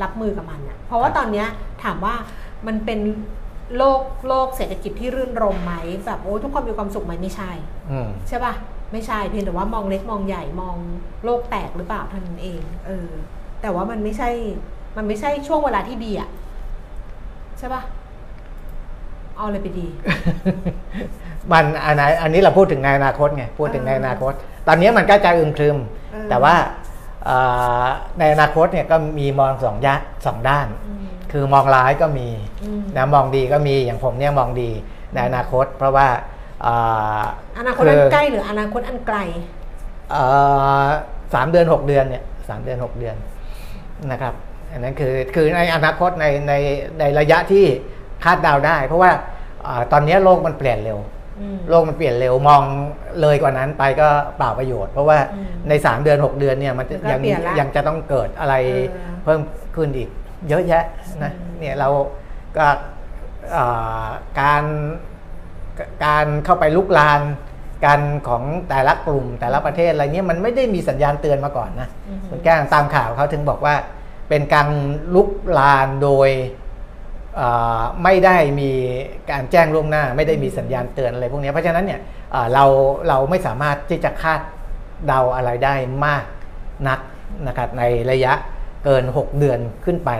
[0.02, 1.46] รับมือกับมันอะเพราะว่าตอนเนี้ย
[1.84, 2.14] ถามว่า
[2.66, 3.00] มันเป็น
[3.76, 5.74] โลกโลกเศรษฐกิจที่รื่นรมไหม
[6.06, 7.50] แบบโอ้ทุกคนมีความสุขไหมไม่ใช่
[7.90, 8.54] อืมใช่ป่ะ
[8.92, 10.76] ไม่ใช่เพียงแต่ว่ามองเล็กมองใหญ่มอง
[11.24, 13.08] โลกแตกหรือเปล่าเท่านั้นเองเออ
[13.62, 14.30] แต่ว่ามันไม่ใช่
[14.96, 16.28] มันไม่ใช่ช่วงเวลาที่ดีอะ
[17.58, 17.82] ใช่ป่ะ
[19.36, 19.88] เอาอะไรไปดี
[21.52, 24.32] มันอันไหนอันนี้เราพูดถึงในอนาคตไงพูดถึงในอนาคต
[24.68, 25.76] ตอนนี้มันก็จะอึมครึม
[26.12, 26.54] เออแต่ว่า
[27.24, 27.36] เอ่
[27.84, 27.86] อ
[28.18, 29.94] ในอนาคตเนี่ยก็มีมองสองยะ
[30.26, 32.28] สองด้านอืมคือมองร้ายก็มี
[32.64, 34.70] อืมนะมองดีก็มีอย่างผมเนี่ยมองดี
[35.14, 36.74] ในอนาคต เพราะว่าเอ่
[37.20, 37.22] อ
[37.58, 39.18] อนาคตอันใกล้หรืออนาคตอันไกล
[40.10, 40.22] เอ่
[40.82, 40.86] อ
[41.34, 43.16] สามเดือนหกเดือนเนี่ยสามเดือนหกเดือน
[44.10, 44.34] นะครับ
[44.72, 46.54] อันนั้นคือคือในอนาคตในใน
[46.98, 47.64] ในระยะที่
[48.24, 49.10] คาดเดาได้ เพราะว่า
[49.64, 50.98] เอ่อตอนนี้โลกมันเปลี่ยนเร็ว
[51.40, 52.62] อืมโลกมันเปลี่ยนเร็วมอง
[53.20, 59.40] เลยกว่านั้นไปก็เปล่าประโยชน์ เพราะว่าอืมใน 3 เดือน 6 เดือนเนี่ยมันมันก็ยังเปลี่ยนละยังจะต้องเกิดอะไรเออเพิ่ม
[59.76, 60.08] ขึ้นอีก
[60.48, 60.84] เยอะแยะ
[61.24, 61.88] นะอืมเนี่ยเรา
[62.56, 62.66] ก็
[63.52, 63.64] เอ่
[64.04, 64.06] อ
[64.40, 64.62] การ
[66.04, 67.20] การเข้าไปลุกลาน
[67.86, 73.74] การของแต่ละกลุ่มแต่ละประเทศอะไรเนี่ยมันไม่ได้มีสัญญาณเตือนมาก่อนนะอือฮึคุณแก้งตามข่าวเขาถึงบอกว่า
[74.28, 74.68] เป็นการ
[75.14, 76.28] ลุกลานโดย
[77.36, 77.48] เอ่
[77.78, 78.70] อไม่ได้มี
[79.30, 82.00] การแจ้งล่วงหน้า ไม่ได้มีสัญญาณเตือนอะไรพวกนี้เพราะฉะนั้นเนี่ย
[82.32, 82.64] เอ่อเรา
[83.08, 84.40] เราไม่สามารถที่จะคาด
[85.06, 85.74] เดาอะไรได้
[86.06, 86.24] มาก
[86.88, 87.00] นัก
[87.46, 88.32] นะครับในระยะ
[88.84, 90.10] เกิน 6 เดือนขึ้นไป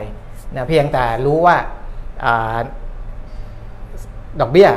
[0.55, 1.57] นะเพียงแต่รู้ว่า
[2.25, 2.59] อา
[4.41, 4.69] ดอกเบี้ย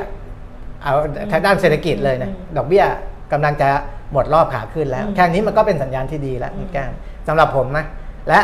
[0.84, 0.94] เอา
[1.32, 2.86] ทางด้านเศรษฐกิจเลยนะอืมดอกเบี้ย
[3.32, 3.70] กำลังจะ
[4.14, 6.92] หมดรอบขาขึ้นแล้วอืมแค่นี้มันก็เป็นสัญญาณที่ดีแล้วอืมแก้ม
[7.28, 7.86] สำหรับผมนะ
[8.28, 8.40] และ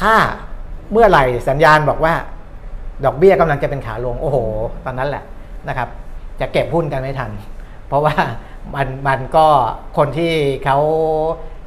[0.00, 0.14] ถ้า
[0.92, 2.14] เมื่อไหร่สัญญาณบอกว่า
[3.04, 4.38] ดอกเบี้ยกำลังจะเป็นขาลง โอ้โห
[4.84, 5.24] ตอนนั้นแหละ
[5.68, 5.88] นะครับ
[6.40, 7.30] จะเก็บหุ้นกันไม่ทัน
[7.88, 8.14] เพราะว่า
[8.74, 9.46] มันมันก็
[9.96, 10.32] คนที่
[10.64, 10.78] เขา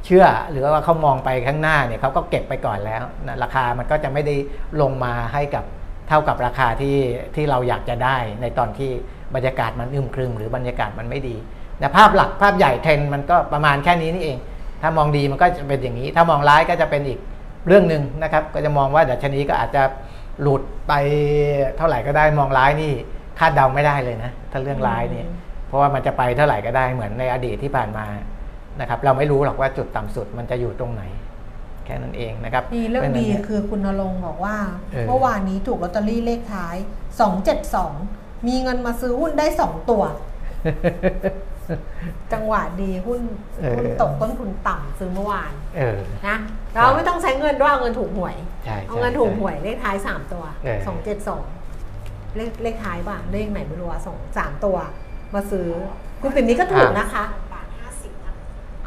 [0.04, 4.36] เชื่อหรือว่าเขามองไปข้างหน้าเนี่ยเขาก็เก็บไปก่อนแล้วนะราคามันก็จะไม่ได้
[4.80, 5.64] ลงมาให้กับ
[6.08, 6.96] เท่ากับราคาที่
[7.34, 8.92] ที่เราอยากจะได้ในตอนที่
[9.34, 11.36] บรรยากาศมันอึมครึมหรือบรรยากาศมันไม่ดี
[11.78, 14.38] แต่ภาพหลักภาพใหญ่เทรนด์มันก็ประมาณแค่นี้นี่เอง
[14.82, 17.18] ถ้ามองดีมันก็จะเป็นอย่างนี้ ถ้ามองร้ายก็จะเป็นอีก
[17.68, 19.82] เรื่องหนึ่งนะครับ ก็จะมองว่าดัชนีก็อาจจะ
[20.42, 20.92] หลุดไป
[21.76, 22.92] เท่าไหร่ก็ได้มองร้ายนี่
[23.38, 25.26] คาดเดาไม่ได้เลยนะ ถ้าเรื่องร้ายเนี่ย
[25.66, 28.06] เพราะว่ามันจะไปเท่าไหร่ก็ได้เหมือนในอดีตที่ผ่านมา
[28.80, 31.02] นะครับ เราไม่รู้หรอกว่าจุดต่ำสุดมันจะอยู่ตรงไหน
[31.84, 34.56] แค่นั้นเองนะครับมีเรื่องพาะฉะดีนั้นนี่ยคือคุณนรงค์บอกว่า
[34.92, 36.76] เออเมื่อวานนี้ถูกลอตเตอรี่เลขท้าย
[37.56, 40.02] 272 มีเงินมาซื้อหุ้นได้2ตัว
[42.32, 43.20] จังหวะดีหุ้น
[43.60, 46.36] เออหุ้นตกต้นทุนต่ำซื้อเมื่อวานเออนะ
[46.74, 50.78] เราไม่ต้องใช้เงินด้วยเอาเงินถูกหวยใช่เอาเงินถูกหวยเลขท้าย3ตัวเออ
[51.58, 54.76] 272เลขเลขท้ายป่ะเลขไหนไม่รู้อะสองสามตัว
[55.34, 55.66] มาซื้อ
[56.20, 58.12] คุณปิ่นนี้ก็ถูกนะคะบาทห้าสิบ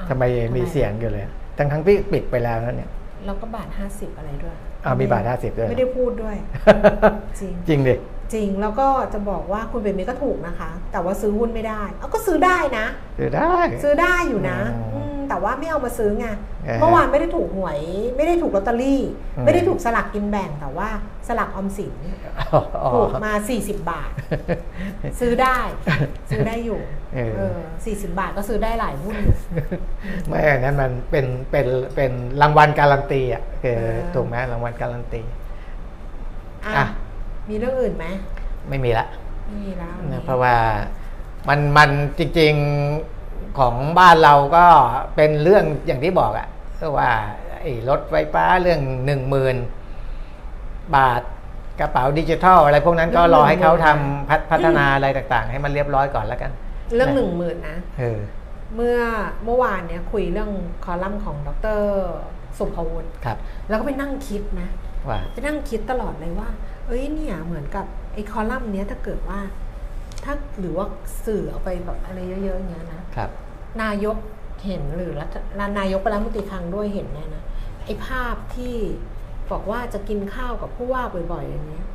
[0.10, 0.24] ทำไม
[0.56, 1.26] มีเสียงอยู่เลย
[1.58, 2.90] ทั้งทั้งๆที่ปิดไปแล้วนะเนี่ย
[3.26, 6.36] แล้วก็บาทห้าสิบอะไรด้วยอ่ามีบาท50ด้วย ไม่ได้พูดด้วย
[7.40, 7.96] จริงจริงดิ
[8.34, 12.86] จริงแล้วก็จะบอกว่าคุณเบนนี้ก็ถูกนะคะ แต่ว่าซื้อหุ้นไม่ได้เอาก็ซื้อได้นะ
[13.20, 13.54] ซื้อได้
[13.84, 16.28] ซื้อได้อยู่นะอืมอืมแต่ว่าไม่เอามาซื้อไง
[16.66, 17.80] เออเมื่อวานไม่ได้ถูกหวย
[18.16, 19.02] ไม่ได้ถูกลอตเตอรี่
[19.38, 20.90] อืมไม่ได้ถูกสลักกินแบ่งแต่ว่า
[21.28, 21.94] สลักออมสิน
[22.40, 24.12] อ๋อถูกมา 40 บาท
[25.20, 25.60] ซื้อได้
[26.30, 26.80] ซื้อได้อยู่
[27.16, 29.36] เออเออสี่สิบาทก็ซื้อได้หลายหุ้นอยู่
[30.28, 32.12] ไม่อันนั้นมันเป็นเป็นเป็น
[32.42, 35.22] รางวัลการันตีอะคือเออถูกไหมรางวัลการันตี
[36.66, 36.86] อะอะ
[37.50, 38.06] มีเรื่องอื่นไหม
[38.70, 39.08] ไม่มีละ
[39.48, 40.56] ไม่มีแล้วนะเพราะว่า
[41.50, 41.90] มันมัน
[42.20, 44.66] จริงๆของบ้านเราก็
[45.16, 46.48] เป็นเรื่องอย่างที่บอกอะ
[46.80, 47.12] ก็ว่า
[47.62, 49.58] ไอ้รถไฟฟ้าเรื่องหนึ่งหมื่น
[50.96, 51.22] บาท
[51.80, 56.52] กระเป๋าดิจิทัลอะไรพวกนั้นก็รอให้เขาทำพัฒพัฒนาอะไรต่างๆ ให้มันเรียบร้อยก่อนแล้วกัน
[56.96, 58.20] เรื่องหนึ่งหมื่นนะเออ
[58.76, 59.00] เมื่อ
[59.46, 60.52] เมื่อวานเนี่ยคุยเรื่อง
[60.86, 61.82] คอลัมน์ของดร
[62.58, 63.38] สุภวุฒิครับ
[63.70, 64.70] แล้วก็ไปนั่งคิดนะ
[65.10, 66.50] ว่าไปนั่งคิดตลอดเลยว่า
[66.90, 69.40] เอ้ยเนี่ยเหมือนกับไอ้คอลัมน์เนี้ยถ้าเกิดว่า
[70.24, 70.86] ถ้าหรือว่า
[71.26, 73.30] สื่อเอาไปแบบอะไรเยอะๆอย่างเงี้ยนะครับ
[73.82, 74.18] นายก
[74.66, 75.36] เห็นหรือรัฐ
[75.80, 77.44] นายกรัฐมนตรีคลังด้วยเห็นเนี่ยนะ
[77.86, 78.76] ไอ้ภาพที่
[79.52, 81.86] บอกว่าจะกินข้าวกับผู้ว่าบ่อยๆอย่างเงี้ย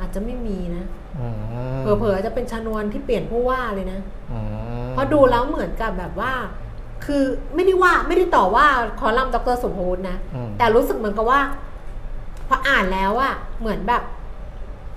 [0.00, 0.84] อาจจะไม่มีนะ
[1.18, 4.00] อืมเผลอๆอาจจะเป็นชนวนที่เปลี่ยนผู้ว่าเลยนะ
[4.32, 4.38] อื
[4.84, 6.32] มเพราะดูแล้วเหมือนกับแบบว่า
[7.04, 7.22] คือ
[7.54, 8.66] ไม่ได้ว่าไม่ได้ต่อว่า
[9.00, 11.40] คอลัมน์ดรสมพูนนะอืมแต่รู้สึกเหมือนกับว่า
[12.48, 14.02] พออ่านแล้วอะเหมือนแบบ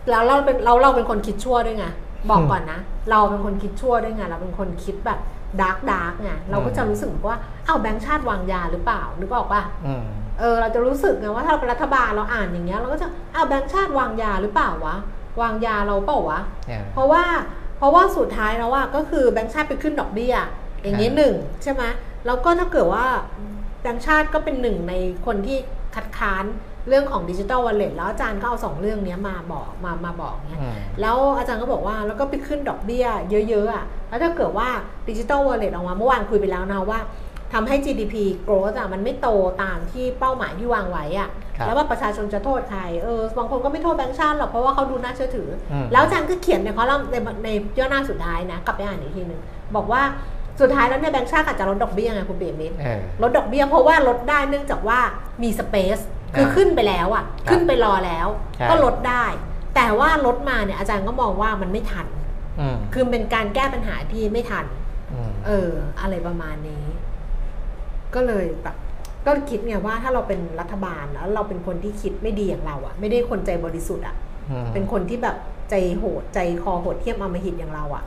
[0.09, 1.85] แล้วเราเป็นเราเราเป็นคนคิดชั่วด้วยไง
[2.29, 2.79] บอกก่อนนะ
[3.11, 5.19] เราเป็นคนคิดชั่วด้วยไงเราเป็นคนคิดแบบ
[5.61, 7.37] dark dark ไงเราก็จะรู้สึกว่า
[7.67, 10.03] อ้าวแบงค์ชาติวางยาหรือเปล่านึกออกปะอืม
[10.39, 14.95] เออเราจะรู้สึกไงว่าถ้าเราเป็นรัฐบาลเราอ่านอย่างเงี้ยเราก็จะอ้าวแบงค์ชาติวางยาหรือเปล่าวะ
[15.41, 17.23] วางยาเราเปล่าวะเนี่ยเพราะว่า
[17.77, 20.33] เพราะว่าสุดท้ายแล้วว่าก็คือแบงค์ชาติไปขึ้นดอกเบี้ย
[20.83, 21.33] อย่างนี้ครับหนึ่ง
[21.63, 21.83] ใช่ไหม
[22.25, 23.05] แล้วก็ถ้าเกิดว่า
[23.81, 24.93] แบงค์ชาติก็เป็นหนึ่งใน
[25.25, 25.57] คนที่
[25.95, 26.45] คัดค้าน
[26.87, 34.69] เรื่องของดิจิ t a ลวอลเล็ตแล้วอาจารย์ก็เอาสองเรื่องเนี้ยมาบอกมามาบอกเนี้ยอืมแล้วอาจารย์ก็บอกว่าแล้วก็ไปขึ้นดอกเบี้ยเยอะๆอะแล้วถ้าเกิดว่า
[35.09, 36.99] ดิจิ t a ลวอลเล็ตออกมาเมื่อวานคุยไปแล้วนะว่า
[37.53, 38.15] ทำให้ GDP
[38.45, 39.27] growth อะมันไม่โต
[39.61, 47.15] ตามที่เป้าหมายที่วางไว้อะครับแล้วว่าประชาชนจะโทษใครเออบางคนก็ไม่โทษแบงค์ชาติหรอกเพราะว่าเขาดูน่าเชื่อถืออมแล้วอาจารย์ก็เขียนในคอลัมน์ใน
[47.45, 49.41] ในย่อหน้าสุดท้ายนะกลับไปอ่านอีกทีหนึ่ง
[49.75, 50.01] บอกว่า
[50.61, 54.99] สุดท้ายแล้วเนี่ยแบงค์ชาติอาจจะลดดอกเบี้ยไงคุณเบียมิตรเออลดดอกเบี้ยเพราะว่าลดได้เนื่องจากว่า
[55.43, 55.99] มีสเปซ
[56.35, 59.25] คือครับขึ้นไปแล้วอะครับขึ้นไปรอแล้วใช่ก็ลดได้
[59.75, 62.07] แต่ว่าลดมาเนี่ยอาจารย์ก็มองว่ามันไม่ทัน
[62.59, 64.65] อืมคือเป็นการแก้ปัญหาที่ไม่ทัน
[65.13, 65.69] อืมเออ
[66.01, 66.83] อะไรประมาณนี้
[68.15, 68.75] ก็เลยแบบ
[69.25, 74.15] ก็คิดไงว่าถ้าเราเป็นรัฐบาลแล้วเราเป็นคนที่คิดไม่ดีอย่างเราอะไม่ได้คนใจบริสุทธิ์อะ
[74.51, 75.37] อืมเป็นคนที่แบบ
[75.69, 78.03] ใจโหดใจคอโหดเทียมอำมหิตอย่างเราอะ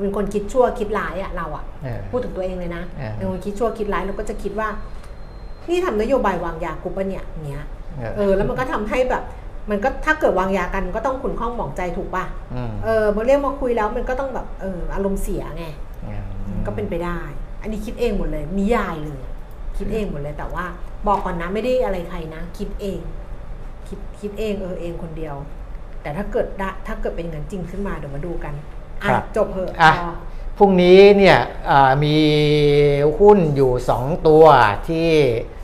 [0.00, 4.68] เป็นคนคิดชั่วคิดร้ายอะเราอะเออพูดถึงตัวเองเลยนะเออเป็นคนคิดชั่วคิดร้ายเราก็จะคิดว่า
[5.68, 7.64] นี่ทำนโยบายวางยากูปะเนี่ยเนี้ย
[7.98, 9.22] เออเออแล้วมันก็ทำให้แบบ
[9.70, 15.64] มันก็ถ้าเกิดวางยากันก็ต้องขุนข้องหมองใจถูกป่ะอืมเออมาเรียกมาคุยแล้วมันก็ต้องแบบเอออารมณ์เสียไง
[16.66, 17.20] ก็เป็นไปได้
[17.62, 19.20] อันนี้คิดเองหมดเลยนิยายเลย
[19.78, 20.64] คิดเองหมดเลยแต่ว่า
[21.06, 22.98] บอกก่อนนะไม่ได้อะไรใครนะ คิดเอง
[23.88, 25.36] คิดคิดเองเออเองคนเดียว
[26.02, 28.54] แต่ถ้าเกิดได้ถ้าเกิดเป็นเงินจริงขึ้นมาเดี๋ยวมาดูกัน
[29.02, 30.10] อะครับจบเหอะอะพอ
[30.58, 31.38] พรุ่งนี้เนี่ย
[31.70, 32.16] อ่ามี
[33.18, 34.44] หุ้นอยู่ 2 ตัว
[34.88, 35.57] ที่อ่า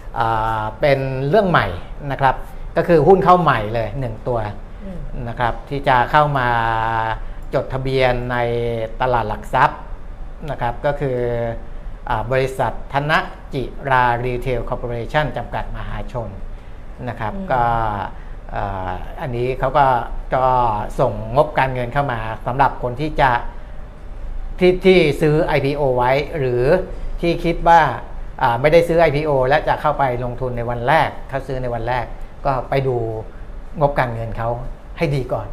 [0.80, 0.98] เป็น
[1.28, 1.66] เรื่องใหม่
[2.10, 2.34] นะครับ
[2.76, 4.38] ก็คือหุ้นเข้าใหม่เลยหนึ่งตัว
[4.84, 6.48] อืมนะครับที่จะเข้ามา
[7.54, 8.36] จดทะเบียนใน
[9.00, 9.80] ตลาดหลักทรัพย์
[10.50, 11.18] นะครับก็คือ
[12.08, 13.12] อาบริษัทธน
[13.54, 16.28] จิรารีเทลคอร์ปอเรชันจำกัดมหาชน
[17.08, 17.62] นะครับอืมก็
[18.54, 19.86] อ่าอันนี้เขาก็
[20.34, 20.44] ก็
[21.00, 23.30] ส่งงบการเงินเข้ามาสำหรับคนที่จะ
[24.58, 26.64] ที่ที่ซื้อ IPO ไว้ หรือ
[27.20, 28.13] ที่คิดว่าอ่า
[28.60, 32.04] ไม่ได้ซื้อ IPO และจะเข้าไปลงทุนในวันแรกเขาซื้อในวันแรก
[32.46, 32.96] ก็ไปดู
[33.80, 34.50] งบการเงินเขา
[34.98, 35.48] ให้ดีก่อน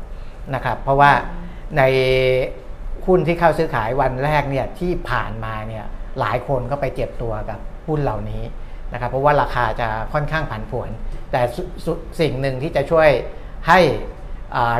[0.55, 1.11] นะครับ เพราะว่า
[1.77, 1.83] ใน
[3.05, 5.85] หุ้นที่เข้าซื้อขายวันแรกเนี่ยที่ผ่านมาเนี่ย
[6.19, 8.43] หลายคนก็ไปเจ็บตัวกับหุ้นเหล่านี้
[8.93, 10.89] นะครับ เพราะว่าราคาจะค่อนข้างผันผวน
[11.31, 11.41] แต่
[12.19, 13.09] สิ่งหนึ่งที่จะช่วย
[13.67, 13.79] ให้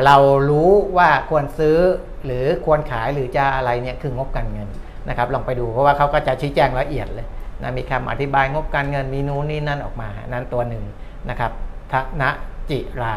[0.06, 0.16] เรา
[0.50, 1.76] รู้ว่าควรซื้อ
[2.24, 4.68] หรือควรขายหรือจะอะไรเนี่ยคืองบการเงิน
[5.08, 7.26] นะครับ ลองไปดูเพราะว่าเขาก็จะชี้แจงละเอียดเลย
[7.62, 10.84] นะมีคำอธิบายงบการเงินมีนู้นนี่นั่นออกมา นั่นตัวหนึ่ง
[11.30, 11.52] นะครับ
[11.92, 12.22] ทน
[12.70, 13.16] จิรา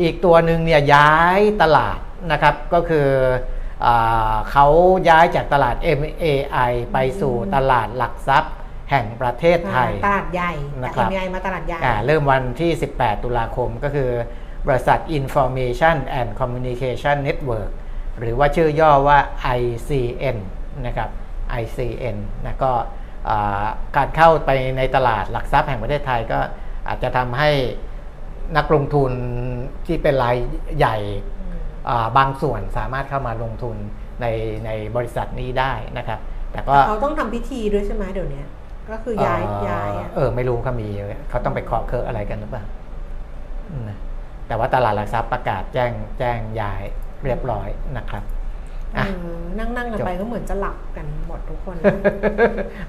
[0.00, 1.98] อีกตัวหนึ่งเนี่ยย้ายตลาด
[2.32, 3.08] นะครับก็คือ
[3.86, 4.66] อาเขา
[5.08, 8.54] ย้ายจากตลาด MAI ไปสู่ตลาดหลักทรัพย์
[8.90, 14.10] แห่งประเทศไทย ตลาดใหญ่นะจากครับ MI มาตลาดใหญ่อ่าเริ่มวันที่ 18 ตุลาคมก็คือ
[14.66, 17.70] บริษัท Information and Communication Network
[18.18, 19.18] หรือว่าชื่อย่อว่า
[19.58, 20.38] ICN
[20.86, 21.10] นะครับ
[21.62, 23.07] ICN นะก็อ่า
[23.96, 26.38] การเข้าไปในตลาดหลักทรัพย์แห่งประเทศไทยก็
[26.88, 27.50] อาจจะทำให้
[28.56, 29.12] นักลงทุน
[29.86, 30.36] ที่เป็นราย
[30.78, 30.96] ใหญ่
[31.88, 33.76] อ่าบางส่วนสามารถเข้ามาลงทุน
[34.20, 34.26] ใน
[34.66, 36.20] ในบริษัทนี้ได้นะครับ
[36.52, 38.42] แต่ก็เขาต้องทำพิธีด้วยใช่ไหมเดี๋ยวนี้
[38.90, 40.88] ก็คือย้ายเอ่อย้ายอะเออไม่รู้เขามี
[41.30, 42.64] เขาต้องไปเคาะเคอะอะไรกันหรือเปล่า
[43.70, 43.98] อืมนะ
[44.48, 46.82] แต่ว่าตลาดหลักทรัพย์ประกาศแจ้งแจ้งย้าย
[47.24, 48.22] เรียบร้อยนะครับ
[48.96, 51.76] อะเออนั่งนั่งๆกันจบไปก็เหมือนจะหลับกันหมดทุกคน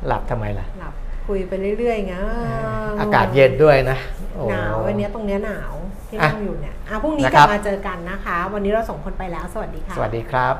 [0.08, 0.94] หลับทำไมล่ะ หลับ
[1.28, 2.14] คุยไปเรื่อยๆไง
[3.00, 3.98] อากาศเย็นด้วยนะ
[4.36, 5.74] โอ้หนาววันนี้ตรงเนี้ยหนาว
[6.10, 10.56] ที่อะนั่งอยู่เนี่ยอะพรุ่งนี้นะกครัลับบมาเจอกันนะคะ วันนี้เราสองคนไปแล้ว สวัสดีค่ะ สวัสดีครับ